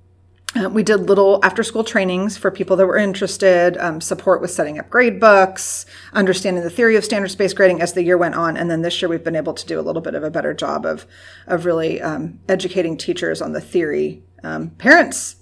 uh, 0.56 0.68
we 0.68 0.82
did 0.82 1.08
little 1.08 1.38
after 1.44 1.62
school 1.62 1.84
trainings 1.84 2.36
for 2.36 2.50
people 2.50 2.76
that 2.76 2.86
were 2.86 2.96
interested, 2.96 3.76
um, 3.78 4.00
support 4.00 4.40
with 4.40 4.50
setting 4.50 4.78
up 4.80 4.90
grade 4.90 5.20
books, 5.20 5.86
understanding 6.12 6.64
the 6.64 6.70
theory 6.70 6.96
of 6.96 7.04
standards 7.04 7.36
based 7.36 7.54
grading 7.54 7.80
as 7.80 7.92
the 7.92 8.02
year 8.02 8.18
went 8.18 8.34
on. 8.34 8.56
And 8.56 8.68
then 8.68 8.82
this 8.82 9.00
year 9.00 9.08
we've 9.08 9.22
been 9.22 9.36
able 9.36 9.54
to 9.54 9.66
do 9.66 9.78
a 9.78 9.82
little 9.82 10.02
bit 10.02 10.14
of 10.14 10.24
a 10.24 10.30
better 10.30 10.52
job 10.52 10.84
of, 10.84 11.06
of 11.46 11.64
really 11.64 12.02
um, 12.02 12.40
educating 12.48 12.96
teachers 12.96 13.40
on 13.40 13.52
the 13.52 13.60
theory. 13.60 14.24
Um, 14.42 14.70
parents, 14.70 15.36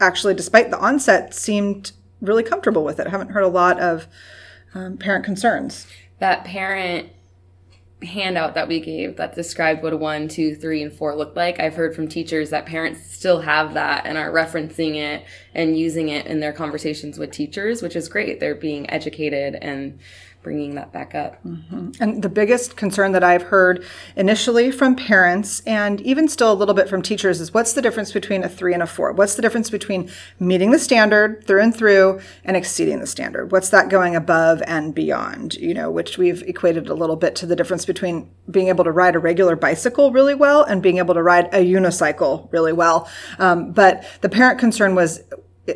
actually, 0.00 0.34
despite 0.34 0.70
the 0.70 0.78
onset, 0.78 1.34
seemed 1.34 1.92
really 2.20 2.44
comfortable 2.44 2.84
with 2.84 3.00
it. 3.00 3.08
I 3.08 3.10
haven't 3.10 3.30
heard 3.30 3.44
a 3.44 3.48
lot 3.48 3.80
of 3.80 4.06
um, 4.74 4.96
parent 4.96 5.24
concerns. 5.24 5.88
That 6.20 6.44
parent 6.44 7.08
handout 8.04 8.54
that 8.54 8.68
we 8.68 8.80
gave 8.80 9.16
that 9.16 9.34
described 9.34 9.82
what 9.82 9.92
a 9.92 9.96
one, 9.96 10.28
two, 10.28 10.54
three, 10.54 10.82
and 10.82 10.92
four 10.92 11.14
looked 11.14 11.36
like, 11.36 11.60
I've 11.60 11.74
heard 11.74 11.94
from 11.94 12.08
teachers 12.08 12.50
that 12.50 12.66
parents 12.66 13.06
still 13.10 13.40
have 13.40 13.74
that 13.74 14.06
and 14.06 14.18
are 14.18 14.30
referencing 14.30 14.96
it 14.96 15.24
and 15.54 15.78
using 15.78 16.08
it 16.08 16.26
in 16.26 16.40
their 16.40 16.52
conversations 16.52 17.18
with 17.18 17.30
teachers, 17.30 17.82
which 17.82 17.96
is 17.96 18.08
great. 18.08 18.40
They're 18.40 18.54
being 18.54 18.90
educated 18.90 19.54
and 19.56 19.98
bringing 20.42 20.74
that 20.74 20.92
back 20.92 21.14
up. 21.14 21.42
Mm-hmm. 21.44 21.90
And 22.00 22.22
the 22.22 22.28
biggest 22.28 22.76
concern 22.76 23.12
that 23.12 23.22
I've 23.22 23.44
heard 23.44 23.84
initially 24.16 24.70
from 24.70 24.96
parents 24.96 25.62
and 25.66 26.00
even 26.00 26.28
still 26.28 26.52
a 26.52 26.54
little 26.54 26.74
bit 26.74 26.88
from 26.88 27.02
teachers 27.02 27.40
is 27.40 27.54
what's 27.54 27.72
the 27.72 27.82
difference 27.82 28.12
between 28.12 28.42
a 28.42 28.48
three 28.48 28.74
and 28.74 28.82
a 28.82 28.86
four? 28.86 29.12
What's 29.12 29.34
the 29.34 29.42
difference 29.42 29.70
between 29.70 30.10
meeting 30.40 30.70
the 30.70 30.78
standard 30.78 31.46
through 31.46 31.62
and 31.62 31.74
through 31.74 32.20
and 32.44 32.56
exceeding 32.56 33.00
the 33.00 33.06
standard? 33.06 33.52
What's 33.52 33.70
that 33.70 33.88
going 33.88 34.16
above 34.16 34.62
and 34.66 34.94
beyond? 34.94 35.54
You 35.54 35.74
know, 35.74 35.90
which 35.90 36.18
we've 36.18 36.42
equated 36.42 36.88
a 36.88 36.94
little 36.94 37.16
bit 37.16 37.36
to 37.36 37.46
the 37.46 37.56
difference 37.56 37.84
between 37.84 38.30
being 38.50 38.68
able 38.68 38.84
to 38.84 38.92
ride 38.92 39.14
a 39.14 39.20
regular 39.20 39.56
bicycle 39.56 40.12
really 40.12 40.34
well 40.34 40.64
and 40.64 40.82
being 40.82 40.98
able 40.98 41.14
to 41.14 41.22
ride 41.22 41.46
a 41.54 41.64
unicycle 41.64 42.52
really 42.52 42.72
well. 42.72 43.08
Um, 43.38 43.72
but 43.72 44.04
the 44.20 44.28
parent 44.28 44.58
concern 44.58 44.94
was, 44.94 45.22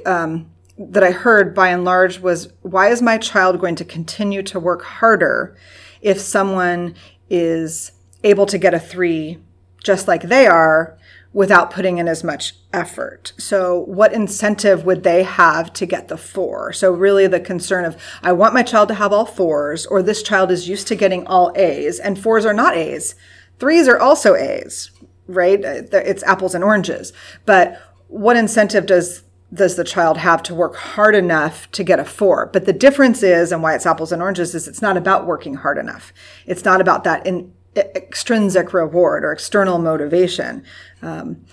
um, 0.04 0.50
that 0.78 1.02
I 1.02 1.10
heard 1.10 1.54
by 1.54 1.68
and 1.68 1.84
large 1.84 2.18
was 2.20 2.52
why 2.62 2.88
is 2.88 3.00
my 3.00 3.18
child 3.18 3.60
going 3.60 3.76
to 3.76 3.84
continue 3.84 4.42
to 4.44 4.60
work 4.60 4.82
harder 4.82 5.56
if 6.00 6.20
someone 6.20 6.94
is 7.30 7.92
able 8.22 8.46
to 8.46 8.58
get 8.58 8.74
a 8.74 8.78
three 8.78 9.38
just 9.82 10.08
like 10.08 10.22
they 10.22 10.46
are 10.46 10.98
without 11.32 11.70
putting 11.70 11.98
in 11.98 12.08
as 12.08 12.24
much 12.24 12.54
effort. 12.72 13.34
So, 13.38 13.80
what 13.80 14.14
incentive 14.14 14.84
would 14.84 15.02
they 15.02 15.22
have 15.22 15.70
to 15.74 15.84
get 15.84 16.08
the 16.08 16.16
four? 16.16 16.72
So, 16.72 16.90
really, 16.90 17.26
the 17.26 17.40
concern 17.40 17.84
of 17.84 17.96
I 18.22 18.32
want 18.32 18.54
my 18.54 18.62
child 18.62 18.88
to 18.88 18.94
have 18.94 19.12
all 19.12 19.26
fours, 19.26 19.84
or 19.84 20.02
this 20.02 20.22
child 20.22 20.50
is 20.50 20.66
used 20.66 20.88
to 20.88 20.96
getting 20.96 21.26
all 21.26 21.52
A's, 21.54 22.00
and 22.00 22.18
fours 22.18 22.46
are 22.46 22.54
not 22.54 22.74
A's. 22.74 23.14
Threes 23.58 23.86
are 23.86 24.00
also 24.00 24.34
A's, 24.34 24.90
right? 25.26 25.60
It's 25.62 26.22
apples 26.22 26.54
and 26.54 26.64
oranges. 26.64 27.12
But 27.44 27.82
what 28.08 28.36
incentive 28.36 28.86
does 28.86 29.22
does 29.52 29.76
the 29.76 29.84
child 29.84 30.18
have 30.18 30.42
to 30.44 30.54
work 30.54 30.76
hard 30.76 31.14
enough 31.14 31.70
to 31.72 31.84
get 31.84 32.00
a 32.00 32.04
four? 32.04 32.46
But 32.52 32.66
the 32.66 32.72
difference 32.72 33.22
is, 33.22 33.52
and 33.52 33.62
why 33.62 33.74
it's 33.74 33.86
apples 33.86 34.12
and 34.12 34.20
oranges, 34.20 34.54
is 34.54 34.66
it's 34.66 34.82
not 34.82 34.96
about 34.96 35.26
working 35.26 35.54
hard 35.54 35.78
enough. 35.78 36.12
It's 36.46 36.64
not 36.64 36.80
about 36.80 37.04
that 37.04 37.26
in, 37.26 37.52
extrinsic 37.76 38.72
reward 38.72 39.24
or 39.24 39.32
external 39.32 39.78
motivation. 39.78 40.64
Um, 41.02 41.44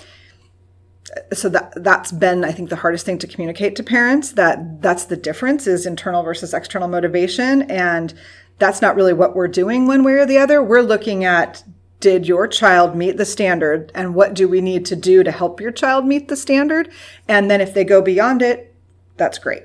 so 1.32 1.50
that 1.50 1.74
that's 1.84 2.12
been, 2.12 2.44
I 2.44 2.52
think, 2.52 2.70
the 2.70 2.78
hardest 2.78 3.06
thing 3.06 3.20
to 3.20 3.28
communicate 3.28 3.76
to 3.76 3.84
parents. 3.84 4.32
That 4.32 4.82
that's 4.82 5.06
the 5.06 5.18
difference 5.18 5.68
is 5.68 5.86
internal 5.86 6.24
versus 6.24 6.54
external 6.54 6.88
motivation, 6.88 7.64
and 7.64 8.14
that's 8.58 8.82
not 8.82 8.96
really 8.96 9.14
what 9.14 9.36
we're 9.36 9.48
doing 9.48 9.86
one 9.86 10.04
way 10.04 10.14
or 10.14 10.26
the 10.26 10.38
other. 10.38 10.64
We're 10.64 10.82
looking 10.82 11.24
at 11.24 11.64
did 12.04 12.28
your 12.28 12.50
child 12.50 12.98
meet 12.98 13.16
the 13.16 13.24
standard 13.24 13.90
and 13.96 14.14
what 14.14 14.34
do 14.34 14.46
we 14.46 14.60
need 14.60 14.86
to 14.86 14.94
do 14.94 15.24
to 15.24 15.32
help 15.32 15.62
your 15.62 15.72
child 15.72 16.06
meet 16.06 16.28
the 16.28 16.36
standard? 16.36 16.92
And 17.30 17.50
then 17.50 17.62
if 17.62 17.74
they 17.74 17.86
go 17.86 18.02
beyond 18.02 18.42
it 18.42 18.76
that's 19.16 19.40
great. 19.40 19.64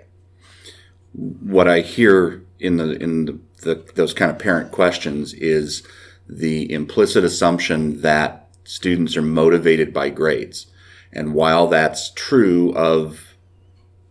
What 1.12 1.66
i 1.66 1.80
hear 1.80 2.44
in 2.60 2.76
the 2.76 2.92
in 3.02 3.24
the, 3.24 3.40
the, 3.62 3.92
those 3.96 4.14
kind 4.14 4.30
of 4.30 4.38
parent 4.38 4.70
questions 4.70 5.34
is 5.34 5.82
the 6.28 6.72
implicit 6.72 7.24
assumption 7.24 8.02
that 8.02 8.48
students 8.62 9.16
are 9.16 9.22
motivated 9.22 9.92
by 9.92 10.10
grades. 10.10 10.66
And 11.12 11.34
while 11.34 11.66
that's 11.66 12.12
true 12.12 12.72
of 12.74 13.34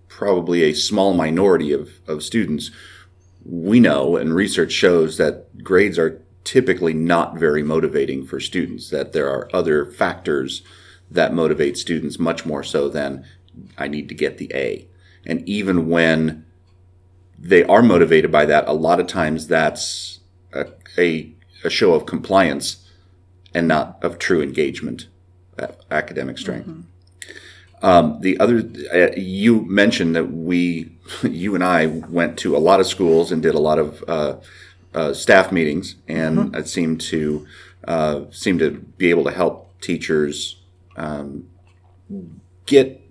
probably 0.09 0.63
a 0.63 0.73
small 0.73 1.13
minority 1.13 1.71
of, 1.71 1.91
of 2.07 2.23
students 2.23 2.71
we 3.45 3.79
know 3.79 4.17
and 4.17 4.35
research 4.35 4.73
shows 4.73 5.15
that 5.15 5.63
grades 5.63 5.97
are 5.97 6.21
typically 6.47 6.93
not 6.93 7.35
very 7.35 7.61
motivating 7.61 8.25
for 8.25 8.39
students, 8.39 8.89
that 8.89 9.11
there 9.11 9.29
are 9.29 9.49
other 9.53 9.85
factors 9.85 10.61
that 11.11 11.33
motivate 11.33 11.77
students 11.77 12.17
much 12.17 12.45
more 12.45 12.63
so 12.63 12.87
than 12.87 13.25
I 13.77 13.89
need 13.89 14.07
to 14.07 14.15
get 14.15 14.37
the 14.37 14.49
A. 14.53 14.87
And 15.25 15.47
even 15.47 15.89
when 15.89 16.45
they 17.37 17.65
are 17.65 17.83
motivated 17.83 18.31
by 18.31 18.45
that, 18.45 18.65
a 18.65 18.71
lot 18.71 19.01
of 19.01 19.07
times 19.07 19.47
that's 19.47 20.21
a, 20.53 20.67
a, 20.97 21.33
a 21.65 21.69
show 21.69 21.93
of 21.93 22.05
compliance 22.05 22.87
and 23.53 23.67
not 23.67 24.01
of 24.01 24.17
true 24.17 24.41
engagement, 24.41 25.07
uh, 25.59 25.67
academic 25.91 26.37
strength. 26.37 26.69
Mm-hmm. 26.69 27.85
Um, 27.85 28.21
the 28.21 28.39
other, 28.39 28.63
uh, 28.93 29.13
you 29.17 29.65
mentioned 29.65 30.15
that 30.15 30.31
we, 30.31 30.95
you 31.23 31.55
and 31.55 31.63
I 31.63 31.87
went 31.87 32.39
to 32.39 32.55
a 32.55 32.59
lot 32.59 32.79
of 32.79 32.87
schools 32.87 33.33
and 33.33 33.43
did 33.43 33.53
a 33.53 33.59
lot 33.59 33.79
of 33.79 34.01
uh, 34.07 34.37
uh, 34.93 35.13
staff 35.13 35.51
meetings, 35.51 35.95
and 36.07 36.37
mm-hmm. 36.37 36.55
it 36.55 36.67
seemed 36.67 37.01
to 37.01 37.47
uh, 37.87 38.21
seem 38.31 38.59
to 38.59 38.71
be 38.71 39.09
able 39.09 39.23
to 39.23 39.31
help 39.31 39.79
teachers 39.81 40.61
um, 40.95 41.47
get 42.65 43.01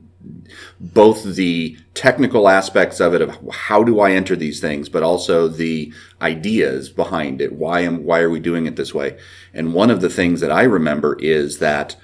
both 0.81 1.23
the 1.23 1.77
technical 1.95 2.49
aspects 2.49 3.01
of 3.01 3.15
it 3.15 3.23
of 3.23 3.39
how 3.53 3.83
do 3.83 4.01
I 4.01 4.13
enter 4.13 4.37
these 4.37 4.61
things, 4.61 4.89
but 4.89 5.03
also 5.03 5.49
the 5.49 5.93
ideas 6.21 6.89
behind 6.89 7.41
it. 7.41 7.53
Why 7.53 7.81
am 7.81 8.05
why 8.05 8.21
are 8.21 8.31
we 8.31 8.41
doing 8.41 8.67
it 8.67 8.77
this 8.77 8.95
way? 8.95 9.19
And 9.55 9.75
one 9.75 9.91
of 9.91 10.01
the 10.01 10.11
things 10.11 10.41
that 10.41 10.53
I 10.53 10.63
remember 10.63 11.17
is 11.21 11.59
that 11.59 11.97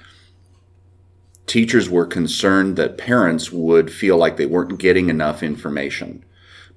teachers 1.45 1.89
were 1.89 2.05
concerned 2.05 2.77
that 2.77 2.97
parents 2.97 3.51
would 3.51 3.91
feel 3.91 4.17
like 4.17 4.37
they 4.37 4.45
weren't 4.45 4.79
getting 4.79 5.09
enough 5.09 5.43
information 5.43 6.23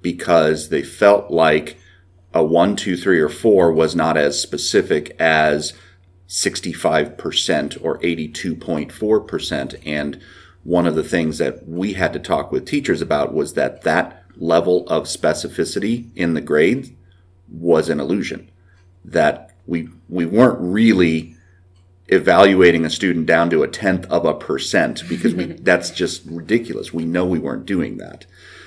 because 0.01 0.69
they 0.69 0.83
felt 0.83 1.31
like 1.31 1.77
a 2.37 2.43
one, 2.43 2.75
two, 2.75 2.95
three, 2.95 3.19
or 3.19 3.29
four 3.29 3.71
was 3.71 3.95
not 3.95 4.15
as 4.15 4.41
specific 4.41 5.15
as 5.19 5.73
65% 6.27 7.77
or 7.83 7.97
82.4%. 7.99 9.81
And 9.85 10.21
one 10.63 10.85
of 10.85 10.95
the 10.95 11.03
things 11.03 11.37
that 11.37 11.67
we 11.67 11.93
had 11.93 12.13
to 12.13 12.19
talk 12.19 12.51
with 12.51 12.65
teachers 12.65 13.01
about 13.01 13.33
was 13.33 13.53
that 13.53 13.83
that 13.83 14.23
level 14.35 14.87
of 14.87 15.05
specificity 15.05 16.09
in 16.15 16.33
the 16.33 16.41
grades 16.41 16.91
was 17.49 17.89
an 17.89 17.99
illusion. 17.99 18.51
That 19.03 19.55
we, 19.65 19.89
we 20.09 20.25
weren't 20.25 20.59
really 20.59 21.35
evaluating 22.09 22.85
a 22.85 22.89
student 22.89 23.25
down 23.25 23.49
to 23.49 23.63
a 23.63 23.67
tenth 23.67 24.05
of 24.05 24.25
a 24.25 24.33
percent 24.33 25.03
because 25.09 25.33
we, 25.33 25.45
that's 25.61 25.89
just 25.89 26.23
ridiculous. 26.25 26.93
We 26.93 27.05
know 27.05 27.25
we 27.25 27.39
weren't 27.39 27.65
doing 27.65 27.97
that. 27.97 28.25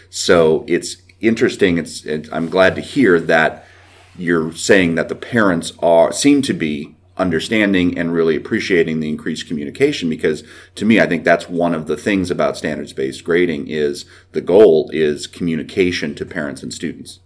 So 0.08 0.64
it's 0.66 0.96
interesting. 1.20 1.78
It's, 1.78 2.06
I'm 2.32 2.48
glad 2.48 2.74
to 2.76 2.80
hear 2.80 3.20
that 3.20 3.66
you're 4.16 4.52
saying 4.52 4.96
that 4.96 5.08
the 5.08 5.14
parents 5.14 5.72
are 5.80 6.12
seem 6.12 6.42
to 6.42 6.52
be 6.52 6.96
understanding 7.16 7.98
and 7.98 8.12
really 8.12 8.34
appreciating 8.34 9.00
the 9.00 9.08
increased 9.08 9.46
communication 9.46 10.08
because 10.08 10.42
to 10.74 10.86
me 10.86 10.98
i 10.98 11.06
think 11.06 11.22
that's 11.22 11.48
one 11.50 11.74
of 11.74 11.86
the 11.86 11.96
things 11.96 12.30
about 12.30 12.56
standards 12.56 12.94
based 12.94 13.24
grading 13.24 13.68
is 13.68 14.06
the 14.32 14.40
goal 14.40 14.88
is 14.94 15.26
communication 15.26 16.14
to 16.14 16.24
parents 16.24 16.62
and 16.62 16.72
students 16.72 17.20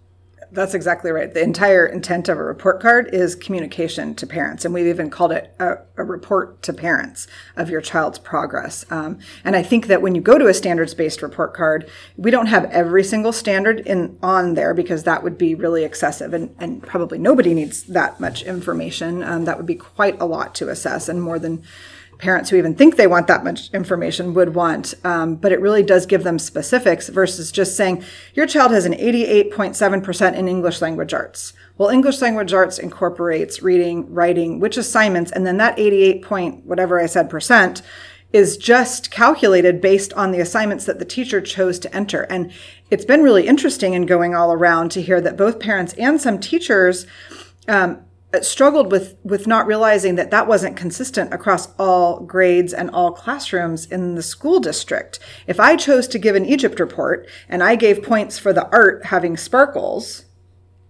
that's 0.54 0.74
exactly 0.74 1.10
right. 1.10 1.32
The 1.32 1.42
entire 1.42 1.86
intent 1.86 2.28
of 2.28 2.38
a 2.38 2.42
report 2.42 2.80
card 2.80 3.10
is 3.12 3.34
communication 3.34 4.14
to 4.14 4.26
parents, 4.26 4.64
and 4.64 4.72
we've 4.72 4.86
even 4.86 5.10
called 5.10 5.32
it 5.32 5.54
a, 5.58 5.78
a 5.96 6.04
report 6.04 6.62
to 6.62 6.72
parents 6.72 7.26
of 7.56 7.68
your 7.68 7.80
child's 7.80 8.18
progress. 8.18 8.84
Um, 8.90 9.18
and 9.44 9.56
I 9.56 9.62
think 9.62 9.88
that 9.88 10.02
when 10.02 10.14
you 10.14 10.20
go 10.20 10.38
to 10.38 10.46
a 10.46 10.54
standards-based 10.54 11.22
report 11.22 11.54
card, 11.54 11.90
we 12.16 12.30
don't 12.30 12.46
have 12.46 12.64
every 12.70 13.04
single 13.04 13.32
standard 13.32 13.80
in 13.80 14.18
on 14.22 14.54
there 14.54 14.74
because 14.74 15.02
that 15.02 15.22
would 15.22 15.36
be 15.36 15.54
really 15.54 15.84
excessive, 15.84 16.32
and, 16.32 16.54
and 16.58 16.82
probably 16.82 17.18
nobody 17.18 17.52
needs 17.52 17.82
that 17.84 18.20
much 18.20 18.42
information. 18.42 19.22
Um, 19.22 19.44
that 19.44 19.56
would 19.56 19.66
be 19.66 19.74
quite 19.74 20.20
a 20.20 20.26
lot 20.26 20.54
to 20.56 20.68
assess, 20.68 21.08
and 21.08 21.20
more 21.20 21.38
than 21.38 21.62
parents 22.18 22.50
who 22.50 22.56
even 22.56 22.74
think 22.74 22.96
they 22.96 23.06
want 23.06 23.26
that 23.26 23.44
much 23.44 23.70
information 23.72 24.34
would 24.34 24.54
want. 24.54 24.94
Um, 25.04 25.36
but 25.36 25.52
it 25.52 25.60
really 25.60 25.82
does 25.82 26.06
give 26.06 26.24
them 26.24 26.38
specifics 26.38 27.08
versus 27.08 27.52
just 27.52 27.76
saying, 27.76 28.04
your 28.34 28.46
child 28.46 28.72
has 28.72 28.84
an 28.84 28.92
88.7% 28.94 30.34
in 30.34 30.48
English 30.48 30.80
language 30.80 31.12
arts. 31.12 31.52
Well, 31.76 31.88
English 31.88 32.20
language 32.20 32.52
arts 32.52 32.78
incorporates 32.78 33.62
reading, 33.62 34.12
writing, 34.12 34.60
which 34.60 34.76
assignments, 34.76 35.32
and 35.32 35.46
then 35.46 35.56
that 35.58 35.78
88 35.78 36.22
point, 36.22 36.64
whatever 36.64 37.00
I 37.00 37.06
said, 37.06 37.28
percent 37.28 37.82
is 38.32 38.56
just 38.56 39.12
calculated 39.12 39.80
based 39.80 40.12
on 40.14 40.32
the 40.32 40.40
assignments 40.40 40.86
that 40.86 40.98
the 40.98 41.04
teacher 41.04 41.40
chose 41.40 41.78
to 41.78 41.94
enter. 41.94 42.22
And 42.22 42.52
it's 42.90 43.04
been 43.04 43.22
really 43.22 43.46
interesting 43.46 43.94
in 43.94 44.06
going 44.06 44.34
all 44.34 44.52
around 44.52 44.90
to 44.90 45.02
hear 45.02 45.20
that 45.20 45.36
both 45.36 45.60
parents 45.60 45.92
and 45.94 46.20
some 46.20 46.40
teachers 46.40 47.06
um, 47.68 48.04
Uh, 48.34 48.40
struggled 48.40 48.90
with 48.90 49.16
with 49.22 49.46
not 49.46 49.66
realizing 49.66 50.16
that 50.16 50.32
that 50.32 50.48
wasn't 50.48 50.76
consistent 50.76 51.32
across 51.32 51.68
all 51.78 52.20
grades 52.20 52.72
and 52.72 52.90
all 52.90 53.12
classrooms 53.12 53.86
in 53.86 54.16
the 54.16 54.22
school 54.22 54.58
district. 54.58 55.20
If 55.46 55.60
I 55.60 55.76
chose 55.76 56.08
to 56.08 56.18
give 56.18 56.34
an 56.34 56.44
Egypt 56.44 56.80
report 56.80 57.28
and 57.48 57.62
I 57.62 57.76
gave 57.76 58.02
points 58.02 58.36
for 58.36 58.52
the 58.52 58.68
art 58.70 59.06
having 59.06 59.36
sparkles, 59.36 60.24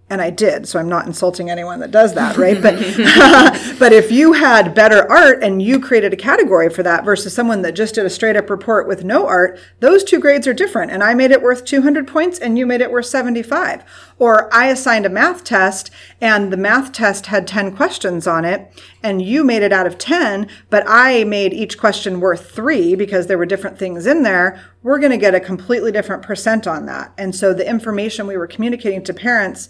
and 0.07 0.21
I 0.21 0.29
did, 0.29 0.67
so 0.67 0.79
I'm 0.79 0.87
not 0.87 1.07
insulting 1.07 1.49
anyone 1.49 1.79
that 1.79 1.89
does 1.89 2.13
that, 2.13 2.37
right? 2.37 2.61
But 2.61 2.75
but 3.79 3.91
if 3.91 4.11
you 4.11 4.33
had 4.33 4.75
better 4.75 5.09
art 5.11 5.43
and 5.43 5.63
you 5.63 5.79
created 5.79 6.13
a 6.13 6.17
category 6.17 6.69
for 6.69 6.83
that 6.83 7.03
versus 7.03 7.33
someone 7.33 7.63
that 7.63 7.73
just 7.73 7.95
did 7.95 8.05
a 8.05 8.09
straight 8.09 8.35
up 8.35 8.51
report 8.51 8.87
with 8.87 9.03
no 9.03 9.25
art, 9.27 9.59
those 9.79 10.03
two 10.03 10.19
grades 10.19 10.47
are 10.47 10.53
different. 10.53 10.91
And 10.91 11.03
I 11.03 11.15
made 11.15 11.31
it 11.31 11.41
worth 11.41 11.65
200 11.65 12.07
points 12.07 12.37
and 12.37 12.55
you 12.55 12.67
made 12.67 12.81
it 12.81 12.91
worth 12.91 13.07
75. 13.07 13.83
Or 14.19 14.53
I 14.53 14.67
assigned 14.67 15.07
a 15.07 15.09
math 15.09 15.43
test 15.43 15.89
and 16.21 16.53
the 16.53 16.57
math 16.57 16.91
test 16.91 17.25
had 17.25 17.47
10 17.47 17.75
questions 17.75 18.27
on 18.27 18.45
it 18.45 18.71
and 19.01 19.23
you 19.23 19.43
made 19.43 19.63
it 19.63 19.73
out 19.73 19.87
of 19.87 19.97
10, 19.97 20.47
but 20.69 20.83
I 20.87 21.23
made 21.23 21.51
each 21.51 21.79
question 21.79 22.19
worth 22.19 22.51
3 22.51 22.93
because 22.95 23.25
there 23.25 23.39
were 23.39 23.45
different 23.47 23.79
things 23.79 24.05
in 24.05 24.21
there. 24.21 24.63
We're 24.83 24.99
going 24.99 25.11
to 25.11 25.17
get 25.17 25.33
a 25.33 25.39
completely 25.39 25.91
different 25.91 26.21
percent 26.21 26.67
on 26.67 26.85
that. 26.85 27.11
And 27.17 27.35
so 27.35 27.55
the 27.55 27.67
information 27.67 28.27
we 28.27 28.37
were 28.37 28.45
communicating 28.45 29.03
to 29.05 29.13
parents 29.15 29.67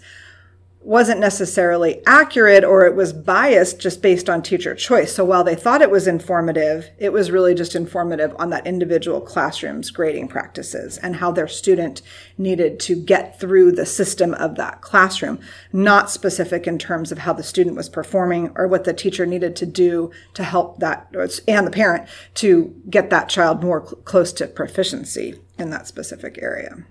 wasn't 0.86 1.18
necessarily 1.18 2.00
accurate 2.06 2.62
or 2.62 2.86
it 2.86 2.94
was 2.94 3.12
biased 3.12 3.80
just 3.80 4.00
based 4.00 4.30
on 4.30 4.40
teacher 4.40 4.72
choice. 4.72 5.12
So 5.12 5.24
while 5.24 5.42
they 5.42 5.56
thought 5.56 5.82
it 5.82 5.90
was 5.90 6.06
informative, 6.06 6.90
it 6.96 7.12
was 7.12 7.32
really 7.32 7.56
just 7.56 7.74
informative 7.74 8.32
on 8.38 8.50
that 8.50 8.68
individual 8.68 9.20
classroom's 9.20 9.90
grading 9.90 10.28
practices 10.28 10.96
and 10.98 11.16
how 11.16 11.32
their 11.32 11.48
student 11.48 12.02
needed 12.38 12.78
to 12.78 12.94
get 12.94 13.40
through 13.40 13.72
the 13.72 13.84
system 13.84 14.32
of 14.34 14.54
that 14.54 14.80
classroom, 14.80 15.40
not 15.72 16.08
specific 16.08 16.68
in 16.68 16.78
terms 16.78 17.10
of 17.10 17.18
how 17.18 17.32
the 17.32 17.42
student 17.42 17.74
was 17.74 17.88
performing 17.88 18.52
or 18.54 18.68
what 18.68 18.84
the 18.84 18.94
teacher 18.94 19.26
needed 19.26 19.56
to 19.56 19.66
do 19.66 20.12
to 20.34 20.44
help 20.44 20.78
that 20.78 21.12
and 21.48 21.66
the 21.66 21.72
parent 21.72 22.08
to 22.34 22.80
get 22.88 23.10
that 23.10 23.28
child 23.28 23.60
more 23.60 23.84
cl- 23.84 24.00
close 24.04 24.32
to 24.32 24.46
proficiency 24.46 25.34
in 25.58 25.70
that 25.70 25.88
specific 25.88 26.38
area. 26.40 26.86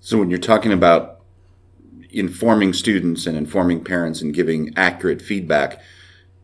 So 0.00 0.18
when 0.18 0.28
you're 0.28 0.40
talking 0.40 0.72
about 0.72 1.15
informing 2.10 2.72
students 2.72 3.26
and 3.26 3.36
informing 3.36 3.82
parents 3.82 4.20
and 4.20 4.34
giving 4.34 4.72
accurate 4.76 5.22
feedback. 5.22 5.80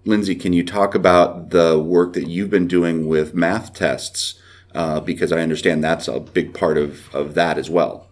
Lindsay, 0.04 0.34
can 0.34 0.52
you 0.52 0.64
talk 0.64 0.94
about 0.94 1.50
the 1.50 1.78
work 1.78 2.12
that 2.14 2.28
you've 2.28 2.50
been 2.50 2.66
doing 2.66 3.06
with 3.06 3.34
math 3.34 3.72
tests? 3.72 4.38
Uh, 4.74 5.00
because 5.00 5.32
I 5.32 5.40
understand 5.40 5.84
that's 5.84 6.08
a 6.08 6.18
big 6.18 6.54
part 6.54 6.78
of, 6.78 7.14
of 7.14 7.34
that 7.34 7.58
as 7.58 7.68
well. 7.68 8.08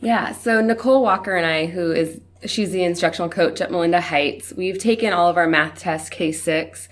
Yeah. 0.00 0.32
So 0.32 0.60
Nicole 0.60 1.02
Walker 1.02 1.34
and 1.34 1.46
I, 1.46 1.66
who 1.66 1.90
is 1.90 2.20
she's 2.44 2.70
the 2.70 2.82
instructional 2.82 3.30
coach 3.30 3.60
at 3.60 3.70
Melinda 3.70 4.00
Heights, 4.00 4.52
we've 4.52 4.78
taken 4.78 5.12
all 5.12 5.28
of 5.28 5.36
our 5.36 5.46
math 5.46 5.78
tests 5.78 6.10
K6 6.10 6.88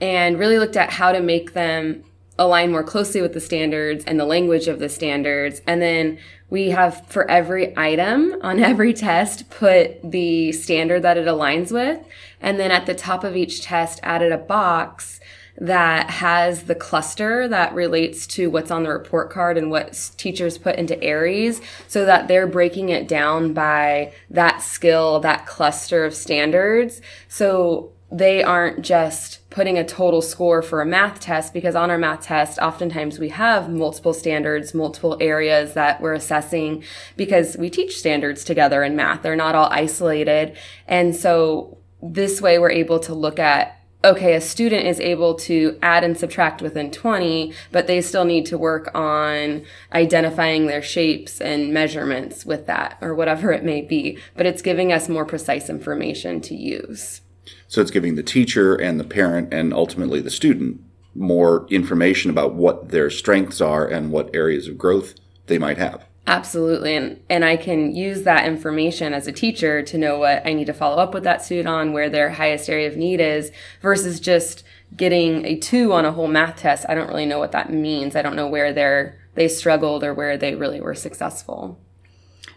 and 0.00 0.38
really 0.38 0.58
looked 0.58 0.76
at 0.76 0.90
how 0.90 1.12
to 1.12 1.20
make 1.20 1.52
them 1.52 2.02
align 2.38 2.72
more 2.72 2.82
closely 2.82 3.22
with 3.22 3.32
the 3.32 3.40
standards 3.40 4.04
and 4.04 4.18
the 4.18 4.24
language 4.24 4.66
of 4.66 4.78
the 4.78 4.88
standards. 4.88 5.62
And 5.66 5.80
then 5.80 6.18
we 6.50 6.70
have 6.70 7.06
for 7.06 7.30
every 7.30 7.76
item 7.76 8.36
on 8.42 8.60
every 8.62 8.92
test 8.92 9.50
put 9.50 10.00
the 10.02 10.52
standard 10.52 11.02
that 11.02 11.16
it 11.16 11.26
aligns 11.26 11.72
with. 11.72 12.04
And 12.40 12.58
then 12.58 12.70
at 12.70 12.86
the 12.86 12.94
top 12.94 13.24
of 13.24 13.36
each 13.36 13.62
test 13.62 14.00
added 14.02 14.32
a 14.32 14.38
box 14.38 15.20
that 15.56 16.10
has 16.10 16.64
the 16.64 16.74
cluster 16.74 17.46
that 17.46 17.72
relates 17.74 18.26
to 18.26 18.50
what's 18.50 18.72
on 18.72 18.82
the 18.82 18.88
report 18.88 19.30
card 19.30 19.56
and 19.56 19.70
what 19.70 20.10
teachers 20.16 20.58
put 20.58 20.76
into 20.76 21.00
Aeries 21.02 21.60
so 21.86 22.04
that 22.04 22.26
they're 22.26 22.46
breaking 22.46 22.88
it 22.88 23.06
down 23.06 23.52
by 23.52 24.12
that 24.30 24.62
skill, 24.62 25.20
that 25.20 25.46
cluster 25.46 26.04
of 26.04 26.12
standards. 26.12 27.00
So 27.28 27.92
they 28.10 28.42
aren't 28.42 28.82
just 28.82 29.43
putting 29.54 29.78
a 29.78 29.84
total 29.84 30.20
score 30.20 30.62
for 30.62 30.82
a 30.82 30.84
math 30.84 31.20
test 31.20 31.54
because 31.54 31.76
on 31.76 31.88
our 31.88 31.96
math 31.96 32.22
test, 32.22 32.58
oftentimes 32.58 33.20
we 33.20 33.28
have 33.28 33.70
multiple 33.70 34.12
standards, 34.12 34.74
multiple 34.74 35.16
areas 35.20 35.74
that 35.74 36.00
we're 36.00 36.12
assessing 36.12 36.82
because 37.16 37.56
we 37.56 37.70
teach 37.70 37.96
standards 37.96 38.42
together 38.42 38.82
in 38.82 38.96
math. 38.96 39.22
They're 39.22 39.36
not 39.36 39.54
all 39.54 39.68
isolated. 39.70 40.56
And 40.88 41.14
so 41.14 41.78
this 42.02 42.42
way 42.42 42.58
we're 42.58 42.72
able 42.72 42.98
to 42.98 43.14
look 43.14 43.38
at 43.38 43.80
okay, 44.04 44.34
a 44.34 44.40
student 44.40 44.86
is 44.86 45.00
able 45.00 45.34
to 45.34 45.78
add 45.80 46.04
and 46.04 46.18
subtract 46.18 46.60
within 46.60 46.90
20, 46.90 47.54
but 47.72 47.86
they 47.86 48.02
still 48.02 48.26
need 48.26 48.44
to 48.44 48.58
work 48.58 48.90
on 48.94 49.64
identifying 49.94 50.66
their 50.66 50.82
shapes 50.82 51.40
and 51.40 51.72
measurements 51.72 52.44
with 52.44 52.66
that 52.66 52.98
or 53.00 53.14
whatever 53.14 53.50
it 53.50 53.64
may 53.64 53.80
be. 53.80 54.18
But 54.36 54.44
it's 54.44 54.60
giving 54.60 54.92
us 54.92 55.08
more 55.08 55.24
precise 55.24 55.70
information 55.70 56.42
to 56.42 56.54
use. 56.54 57.22
So 57.74 57.80
it's 57.82 57.90
giving 57.90 58.14
the 58.14 58.22
teacher 58.22 58.76
and 58.76 59.00
the 59.00 59.04
parent 59.04 59.52
and 59.52 59.74
ultimately 59.74 60.20
the 60.20 60.30
student 60.30 60.80
more 61.12 61.66
information 61.70 62.30
about 62.30 62.54
what 62.54 62.90
their 62.90 63.10
strengths 63.10 63.60
are 63.60 63.84
and 63.84 64.12
what 64.12 64.32
areas 64.32 64.68
of 64.68 64.78
growth 64.78 65.16
they 65.46 65.58
might 65.58 65.76
have. 65.78 66.04
Absolutely. 66.28 66.94
And 66.94 67.20
and 67.28 67.44
I 67.44 67.56
can 67.56 67.92
use 67.92 68.22
that 68.22 68.46
information 68.46 69.12
as 69.12 69.26
a 69.26 69.32
teacher 69.32 69.82
to 69.82 69.98
know 69.98 70.20
what 70.20 70.46
I 70.46 70.52
need 70.52 70.66
to 70.66 70.72
follow 70.72 71.02
up 71.02 71.14
with 71.14 71.24
that 71.24 71.42
student 71.42 71.66
on, 71.66 71.92
where 71.92 72.08
their 72.08 72.30
highest 72.30 72.70
area 72.70 72.86
of 72.86 72.96
need 72.96 73.20
is, 73.20 73.50
versus 73.82 74.20
just 74.20 74.62
getting 74.96 75.44
a 75.44 75.56
two 75.56 75.92
on 75.92 76.04
a 76.04 76.12
whole 76.12 76.28
math 76.28 76.58
test. 76.58 76.86
I 76.88 76.94
don't 76.94 77.08
really 77.08 77.26
know 77.26 77.40
what 77.40 77.50
that 77.50 77.72
means. 77.72 78.14
I 78.14 78.22
don't 78.22 78.36
know 78.36 78.46
where 78.46 78.72
they're 78.72 79.18
they 79.34 79.48
struggled 79.48 80.04
or 80.04 80.14
where 80.14 80.36
they 80.36 80.54
really 80.54 80.80
were 80.80 80.94
successful. 80.94 81.80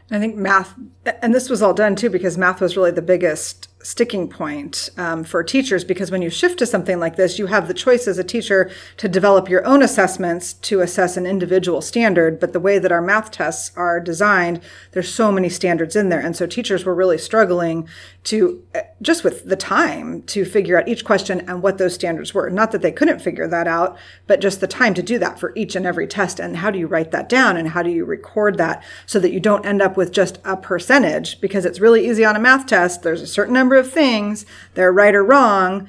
I 0.10 0.20
think 0.20 0.36
math, 0.36 0.74
and 1.22 1.34
this 1.34 1.50
was 1.50 1.62
all 1.62 1.74
done 1.74 1.96
too 1.96 2.10
because 2.10 2.38
math 2.38 2.62
was 2.62 2.78
really 2.78 2.92
the 2.92 3.02
biggest 3.02 3.68
sticking 3.84 4.28
point 4.28 4.90
um, 4.98 5.24
for 5.24 5.44
teachers 5.44 5.84
because 5.84 6.12
when 6.12 6.22
you 6.22 6.30
shift 6.30 6.60
to 6.60 6.66
something 6.66 7.00
like 7.00 7.16
this, 7.16 7.40
you 7.40 7.46
have 7.46 7.68
the 7.68 7.74
choice 7.74 8.08
as 8.08 8.18
a 8.18 8.24
teacher 8.24 8.70
to 8.98 9.08
develop 9.08 9.48
your 9.48 9.66
own 9.66 9.82
assessments 9.82 10.54
to 10.54 10.82
assess 10.82 11.16
an 11.16 11.26
individual 11.26 11.82
standard. 11.82 12.40
But 12.40 12.54
the 12.54 12.60
way 12.60 12.80
that 12.80 12.92
our 12.92 13.02
math 13.02 13.32
tests 13.32 13.72
are 13.78 14.00
designed, 14.00 14.62
there's 14.92 15.14
so 15.14 15.32
many 15.32 15.48
standards 15.48 15.96
in 15.96 16.10
there. 16.10 16.20
And 16.20 16.36
so 16.36 16.48
teachers 16.48 16.84
were 16.84 16.96
really 16.96 17.18
struggling 17.18 17.88
to 18.26 18.62
uh, 18.76 18.82
just 19.02 19.24
with 19.24 19.46
the 19.46 19.56
time 19.56 20.22
to 20.24 20.44
figure 20.44 20.78
out 20.78 20.88
each 20.88 21.06
question 21.06 21.42
and 21.48 21.62
what 21.62 21.78
those 21.78 21.94
standards 21.94 22.34
were. 22.34 22.50
Not 22.50 22.72
that 22.72 22.82
they 22.82 22.92
couldn't 22.92 23.22
figure 23.22 23.48
that 23.48 23.68
out, 23.68 23.98
but 24.26 24.42
just 24.42 24.60
the 24.60 24.68
time 24.68 24.96
to 24.96 25.04
do 25.04 25.18
that 25.20 25.40
for 25.40 25.54
each 25.56 25.76
and 25.76 25.86
every 25.86 26.08
test. 26.08 26.40
And 26.40 26.58
how 26.58 26.72
do 26.72 26.80
you 26.80 26.88
write 26.88 27.12
that 27.12 27.30
down 27.30 27.56
and 27.56 27.70
how 27.70 27.84
do 27.84 27.90
you 27.90 28.06
record 28.06 28.58
that 28.58 28.84
so 29.06 29.20
that 29.20 29.32
you 29.32 29.40
don't 29.40 29.66
end 29.66 29.82
up 29.82 29.96
with 29.96 30.12
just 30.12 30.40
a 30.44 30.58
percentage 30.58 31.40
because 31.40 31.64
it's 31.64 31.80
really 31.80 32.08
easy 32.08 32.26
on 32.26 32.36
a 32.36 32.40
math 32.40 32.66
test. 32.66 33.04
There's 33.04 33.22
a 33.22 33.28
certain 33.28 33.54
number 33.54 33.67
of 33.76 33.92
things, 33.92 34.46
they're 34.74 34.94
right 34.94 35.16
or 35.16 35.24
wrong, 35.24 35.88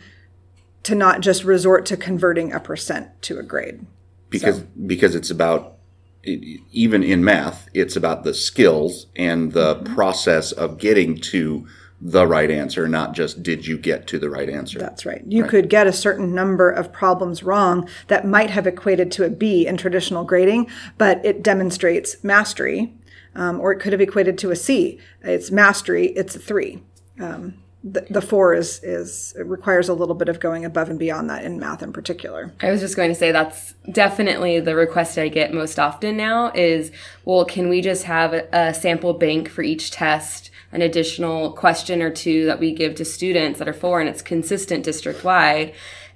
to 0.83 0.95
not 0.95 1.21
just 1.21 1.45
resort 1.45 1.87
to 1.87 1.97
converting 1.97 2.53
a 2.53 2.61
percent 2.61 3.21
to 3.23 3.39
a 3.39 3.43
grade. 3.43 3.87
Because 4.31 4.59
so. 4.59 4.67
because 4.87 5.15
it's 5.15 5.31
about 5.31 5.79
even 6.25 7.03
in 7.03 7.25
math, 7.25 7.69
it's 7.73 7.97
about 7.97 8.25
the 8.25 8.35
skills 8.35 9.07
and 9.17 9.53
the 9.53 9.77
mm-hmm. 9.77 9.95
process 9.95 10.53
of 10.53 10.79
getting 10.79 11.17
to 11.17 11.67
the 12.01 12.27
right 12.27 12.51
answer, 12.51 12.87
not 12.87 13.13
just 13.13 13.43
did 13.43 13.67
you 13.67 13.77
get 13.77 14.07
to 14.07 14.19
the 14.19 14.31
right 14.31 14.49
answer. 14.49 14.79
That's 14.79 15.05
right. 15.05 15.23
You 15.27 15.43
right. 15.43 15.51
could 15.51 15.69
get 15.69 15.87
a 15.87 15.93
certain 15.93 16.33
number 16.33 16.71
of 16.71 16.93
problems 16.93 17.43
wrong 17.43 17.89
that 18.07 18.25
might 18.25 18.51
have 18.51 18.67
equated 18.67 19.11
to 19.13 19.25
a 19.25 19.31
B 19.31 19.67
in 19.67 19.77
traditional 19.77 20.25
grading, 20.25 20.69
but 20.97 21.25
it 21.25 21.43
demonstrates 21.43 22.23
mastery, 22.23 22.95
um, 23.35 23.61
or 23.61 23.73
it 23.73 23.81
could 23.81 23.93
have 23.93 24.01
equated 24.01 24.39
to 24.39 24.51
a 24.51 24.57
C. 24.57 25.01
It's 25.23 25.51
mastery, 25.51 26.09
it's 26.09 26.37
a 26.37 26.39
three. 26.39 26.83
Um, 27.19 27.55
the, 27.85 28.05
the 28.11 28.21
four 28.21 28.55
is 28.55 28.83
is 28.83 29.35
requires 29.39 29.89
a 29.89 29.95
little 29.95 30.15
bit 30.15 30.29
of 30.29 30.41
going 30.41 30.65
above 30.65 30.91
and 30.91 30.99
beyond 30.99 31.31
that 31.31 31.45
in 31.45 31.59
math 31.59 31.83
in 31.83 31.93
particular. 31.93 32.53
I 32.61 32.71
was 32.71 32.81
just 32.81 32.97
going 32.97 33.11
to 33.11 33.15
say 33.15 33.31
that's 33.31 33.75
definitely 33.93 34.59
the 34.61 34.75
request 34.75 35.17
I 35.17 35.29
get 35.29 35.55
most 35.55 35.79
often 35.79 36.17
now 36.17 36.51
is, 36.55 36.91
well, 37.25 37.45
can 37.45 37.69
we 37.69 37.81
just 37.81 38.05
have 38.05 38.33
a, 38.33 38.49
a 38.53 38.75
sample 38.75 39.15
bank 39.15 39.49
for 39.49 39.63
each 39.63 39.93
test, 39.93 40.51
an 40.73 40.83
additional 40.83 41.53
question 41.53 42.03
or 42.03 42.11
two 42.11 42.47
that 42.47 42.59
we 42.59 42.73
give 42.73 42.97
to 42.97 43.05
students 43.05 43.61
that 43.61 43.69
are 43.69 43.73
four, 43.73 44.01
and 44.01 44.09
it's 44.09 44.23
consistent 44.23 44.85
district 44.85 45.23
wide. 45.23 45.73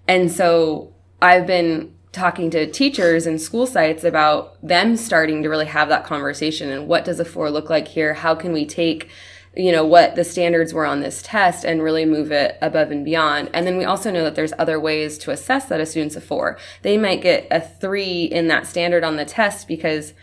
And 0.09 0.33
so 0.33 0.93
I've 1.21 1.47
been 1.47 1.95
talking 2.11 2.51
to 2.51 2.71
teachers 2.71 3.27
and 3.27 3.41
school 3.41 3.67
sites 3.67 4.05
about 4.05 4.59
them 4.67 4.97
starting 4.97 5.43
to 5.43 5.49
really 5.49 5.67
have 5.67 5.89
that 5.89 6.05
conversation 6.05 6.69
and 6.69 6.87
what 6.87 7.07
does 7.07 7.19
a 7.19 7.25
four 7.25 7.51
look 7.51 7.71
like 7.71 7.89
here? 7.89 8.13
How 8.13 8.35
can 8.35 8.53
we 8.53 8.67
take 8.67 9.09
you 9.55 9.71
know 9.71 9.85
what 9.85 10.15
the 10.15 10.25
standards 10.25 10.73
were 10.73 10.87
on 10.87 11.01
this 11.01 11.21
test 11.23 11.65
and 11.65 11.83
really 11.83 12.05
move 12.05 12.33
it 12.33 12.57
above 12.63 12.91
and 12.91 13.05
beyond. 13.05 13.51
And 13.53 13.67
then 13.67 13.77
we 13.77 13.85
also 13.85 14.11
know 14.11 14.25
that 14.25 14.35
there's 14.35 14.53
other 14.59 14.81
ways 14.81 15.19
to 15.19 15.31
assess 15.31 15.67
that 15.67 15.81
a 15.81 15.87
student's 15.87 16.17
a 16.17 16.21
four. 16.21 16.59
They 16.83 16.97
might 16.97 17.23
get 17.23 17.47
a 17.51 17.61
three 17.61 18.25
in 18.25 18.49
that 18.49 18.67
standard 18.67 19.05
on 19.05 19.17
the 19.17 19.25
test 19.25 19.69
because 19.69 20.15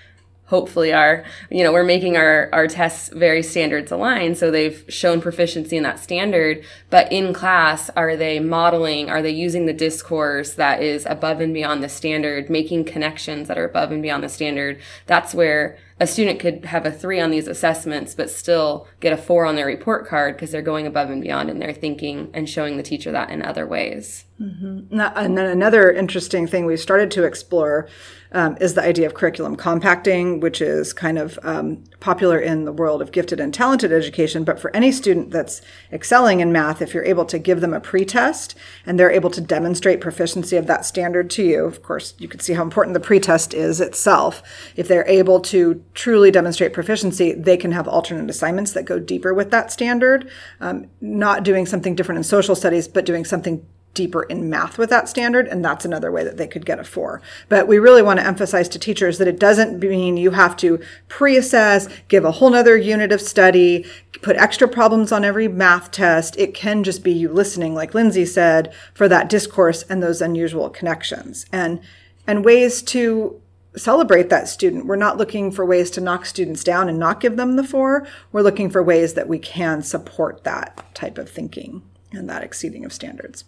hopefully 0.50 0.92
our 0.92 1.24
you 1.50 1.64
know 1.64 1.72
we're 1.72 1.84
making 1.84 2.18
our 2.18 2.50
our 2.52 2.68
tests 2.68 3.10
very 3.10 3.42
standards 3.42 3.92
aligned 3.92 4.38
so 4.38 4.52
they've 4.52 4.84
shown 4.90 5.22
proficiency 5.22 5.78
in 5.78 5.84
that 5.84 6.00
standard 6.00 6.64
but 6.90 7.12
in 7.12 7.34
class 7.34 7.90
are 7.96 8.16
they 8.16 8.40
modeling 8.40 9.10
are 9.10 9.22
they 9.22 9.30
using 9.30 9.66
the 9.66 9.74
discourse 9.74 10.54
that 10.56 10.82
is 10.82 11.06
above 11.06 11.40
and 11.40 11.54
beyond 11.54 11.84
the 11.84 11.90
standard 11.90 12.50
making 12.50 12.84
connections 12.84 13.48
that 13.48 13.58
are 13.58 13.66
above 13.66 13.92
and 13.92 14.02
beyond 14.02 14.24
the 14.24 14.30
standard 14.30 14.80
that's 15.06 15.34
where 15.34 15.78
a 16.00 16.08
student 16.08 16.40
could 16.40 16.66
have 16.66 16.86
a 16.86 16.92
three 16.92 17.20
on 17.20 17.30
these 17.30 17.48
assessments, 17.48 18.16
but 18.16 18.30
still 18.30 18.88
get 19.02 19.12
a 19.12 19.18
four 19.18 19.46
on 19.46 19.58
their 19.58 19.66
report 19.66 20.08
card 20.08 20.36
because 20.36 20.50
they're 20.50 20.62
going 20.62 20.88
above 20.88 21.10
and 21.10 21.22
beyond 21.22 21.50
in 21.50 21.60
their 21.60 21.74
thinking 21.74 22.30
and 22.34 22.50
showing 22.50 22.78
the 22.78 22.84
teacher 22.84 23.12
that 23.12 23.30
in 23.30 23.42
other 23.42 23.68
ways. 23.68 24.24
And 24.40 25.38
then 25.38 25.46
another 25.46 25.92
interesting 25.92 26.48
thing 26.48 26.66
we've 26.66 26.80
started 26.80 27.12
to 27.12 27.26
explore 27.26 27.90
um, 28.32 28.58
is 28.62 28.74
the 28.76 28.82
idea 28.82 29.08
of 29.08 29.14
curriculum 29.14 29.56
compacting, 29.56 30.40
which 30.40 30.62
is 30.62 30.94
kind 30.94 31.18
of 31.18 31.40
um, 31.42 31.84
popular 32.00 32.40
in 32.40 32.66
the 32.66 32.72
world 32.72 33.02
of 33.02 33.12
gifted 33.12 33.40
and 33.40 33.54
talented 33.54 33.92
education. 33.92 34.44
But 34.44 34.60
for 34.60 34.74
any 34.76 34.92
student 34.92 35.32
that's 35.32 35.62
excelling 35.92 36.40
in 36.40 36.52
math, 36.52 36.82
if 36.82 36.94
you're 36.94 37.04
able 37.06 37.26
to 37.26 37.40
give 37.40 37.60
them 37.60 37.74
a 37.74 37.80
pretest 37.80 38.56
and 38.86 39.00
they're 39.00 39.12
able 39.12 39.32
to 39.32 39.42
demonstrate 39.42 40.00
proficiency 40.00 40.58
of 40.58 40.68
that 40.68 40.86
standard 40.86 41.30
to 41.32 41.44
you, 41.44 41.66
of 41.66 41.82
course, 41.82 42.14
you 42.20 42.28
can 42.28 42.40
see 42.40 42.54
how 42.54 42.64
important 42.64 42.94
the 42.94 43.00
pretest 43.00 43.54
is 43.54 43.82
itself. 43.82 44.44
If 44.76 44.88
they're 44.88 45.08
able 45.08 45.40
to 45.42 45.84
truly 45.96 46.30
demonstrate 46.30 46.72
proficiency, 46.72 47.34
they 47.34 47.58
can 47.58 47.72
have 47.72 47.88
alternate 47.88 48.30
assignments 48.30 48.74
that 48.74 48.86
go 48.86 49.00
deeper 49.00 49.34
with 49.34 49.50
that 49.52 49.72
standard, 49.72 50.30
um, 50.60 50.88
not 51.02 51.44
doing 51.44 51.66
something 51.66 51.96
different 51.96 52.18
in 52.18 52.24
social 52.24 52.56
studies, 52.56 52.88
but 52.88 53.06
doing 53.06 53.26
something 53.26 53.66
deeper 54.00 54.24
in 54.24 54.50
math 54.50 54.78
with 54.78 54.90
that 54.90 55.10
standard 55.10 55.46
and 55.46 55.64
that's 55.64 55.84
another 55.84 56.10
way 56.10 56.24
that 56.24 56.38
they 56.38 56.48
could 56.48 56.66
get 56.66 56.80
a 56.80 56.86
four 56.86 57.22
but 57.50 57.68
we 57.68 57.78
really 57.78 58.02
want 58.02 58.18
to 58.18 58.26
emphasize 58.26 58.70
to 58.70 58.80
teachers 58.80 59.18
that 59.18 59.28
it 59.28 59.38
doesn't 59.38 59.78
mean 59.78 60.16
you 60.16 60.32
have 60.32 60.56
to 60.56 60.80
pre-assess 61.10 61.90
give 62.08 62.24
a 62.24 62.32
whole 62.32 62.50
nother 62.50 62.78
unit 62.78 63.12
of 63.12 63.20
study 63.20 63.86
put 64.22 64.38
extra 64.38 64.70
problems 64.70 65.12
on 65.12 65.26
every 65.26 65.50
math 65.50 65.92
test 65.92 66.34
it 66.38 66.54
can 66.54 66.82
just 66.82 67.04
be 67.04 67.12
you 67.12 67.28
listening 67.28 67.76
like 67.76 67.94
lindsay 67.94 68.26
said 68.26 68.74
for 68.94 69.10
that 69.10 69.28
discourse 69.28 69.84
and 69.90 70.02
those 70.02 70.22
unusual 70.22 70.70
connections 70.70 71.46
and 71.52 71.82
and 72.26 72.46
ways 72.46 72.82
to 72.82 73.42
celebrate 73.76 74.30
that 74.30 74.48
student. 74.48 74.86
We're 74.86 74.96
not 74.96 75.18
looking 75.18 75.52
for 75.52 75.66
ways 75.66 75.92
to 75.92 76.02
knock 76.02 76.26
students 76.26 76.64
down 76.64 76.90
and 76.90 76.98
not 76.98 77.20
give 77.20 77.38
them 77.38 77.56
the 77.56 77.64
four. 77.64 78.08
We're 78.32 78.42
looking 78.42 78.70
for 78.70 78.82
ways 78.82 79.14
that 79.14 79.28
we 79.28 79.40
can 79.40 79.84
support 79.84 80.44
that 80.44 80.94
type 80.96 81.18
of 81.18 81.30
thinking 81.30 81.84
and 82.12 82.30
that 82.30 82.44
exceeding 82.44 82.86
of 82.86 82.94
standards. 82.94 83.44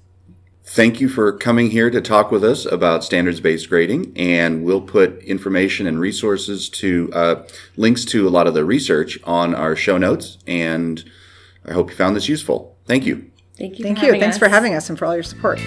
Thank 0.74 1.02
you 1.02 1.10
for 1.10 1.34
coming 1.34 1.70
here 1.70 1.90
to 1.90 2.00
talk 2.00 2.32
with 2.32 2.46
us 2.46 2.66
about 2.66 3.04
standards 3.04 3.42
based 3.42 3.68
grading. 3.68 4.14
And 4.16 4.64
we'll 4.64 4.80
put 4.80 5.22
information 5.22 5.86
and 5.86 6.00
resources 6.00 6.70
to 6.70 7.12
uh, 7.12 7.44
links 7.76 8.06
to 8.06 8.26
a 8.26 8.32
lot 8.32 8.48
of 8.48 8.54
the 8.54 8.64
research 8.64 9.20
on 9.26 9.54
our 9.54 9.76
show 9.76 9.98
notes. 9.98 10.38
And 10.48 11.04
I 11.66 11.74
hope 11.74 11.90
you 11.90 11.98
found 11.98 12.16
this 12.16 12.30
useful. 12.30 12.78
Thank 12.86 13.06
you. 13.06 13.30
Thank 13.58 13.80
you. 13.80 13.84
Thank 13.84 14.00
for 14.00 14.06
you. 14.06 14.12
Thanks 14.14 14.36
us. 14.36 14.40
for 14.40 14.48
having 14.48 14.74
us 14.74 14.90
and 14.90 14.98
for 14.98 15.06
all 15.06 15.14
your 15.14 15.24
support. 15.24 15.60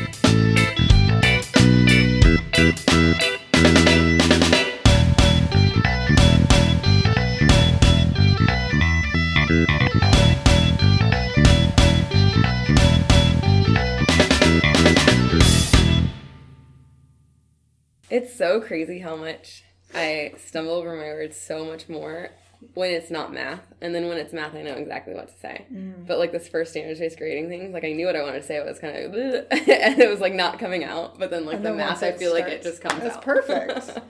It's 18.15 18.33
so 18.33 18.61
crazy 18.61 19.01
how 19.01 19.17
much 19.17 19.65
I 19.93 20.35
stumble 20.39 20.75
over 20.75 20.95
my 20.95 21.03
words 21.03 21.37
so 21.37 21.65
much 21.65 21.89
more 21.89 22.31
when 22.75 22.93
it's 22.93 23.11
not 23.11 23.33
math. 23.33 23.67
And 23.81 23.93
then 23.93 24.07
when 24.07 24.19
it's 24.19 24.33
math, 24.33 24.55
I 24.55 24.63
know 24.63 24.75
exactly 24.75 25.15
what 25.15 25.27
to 25.27 25.35
say. 25.41 25.67
But 26.07 26.21
like 26.21 26.31
this 26.31 26.47
first 26.47 26.71
standards 26.71 27.01
based 27.01 27.19
grading 27.19 27.49
thing, 27.49 27.73
like 27.73 27.83
I 27.83 27.91
knew 27.91 28.07
what 28.07 28.15
I 28.15 28.23
wanted 28.23 28.43
to 28.43 28.47
say. 28.47 28.57
It 28.57 28.65
was 28.65 28.79
kind 28.79 28.97
of, 28.97 29.15
and 29.51 29.99
it 29.99 30.09
was 30.09 30.21
like 30.21 30.33
not 30.33 30.61
coming 30.61 30.85
out. 30.85 31.19
But 31.19 31.33
then 31.33 31.45
like 31.45 31.57
the 31.59 31.71
then 31.71 31.77
math, 31.77 32.05
I 32.05 32.13
feel 32.13 32.33
like 32.33 32.47
it 32.47 32.63
just 32.63 32.81
comes 32.83 33.03
out. 33.03 33.07
It's 33.07 33.17
perfect. 33.17 33.91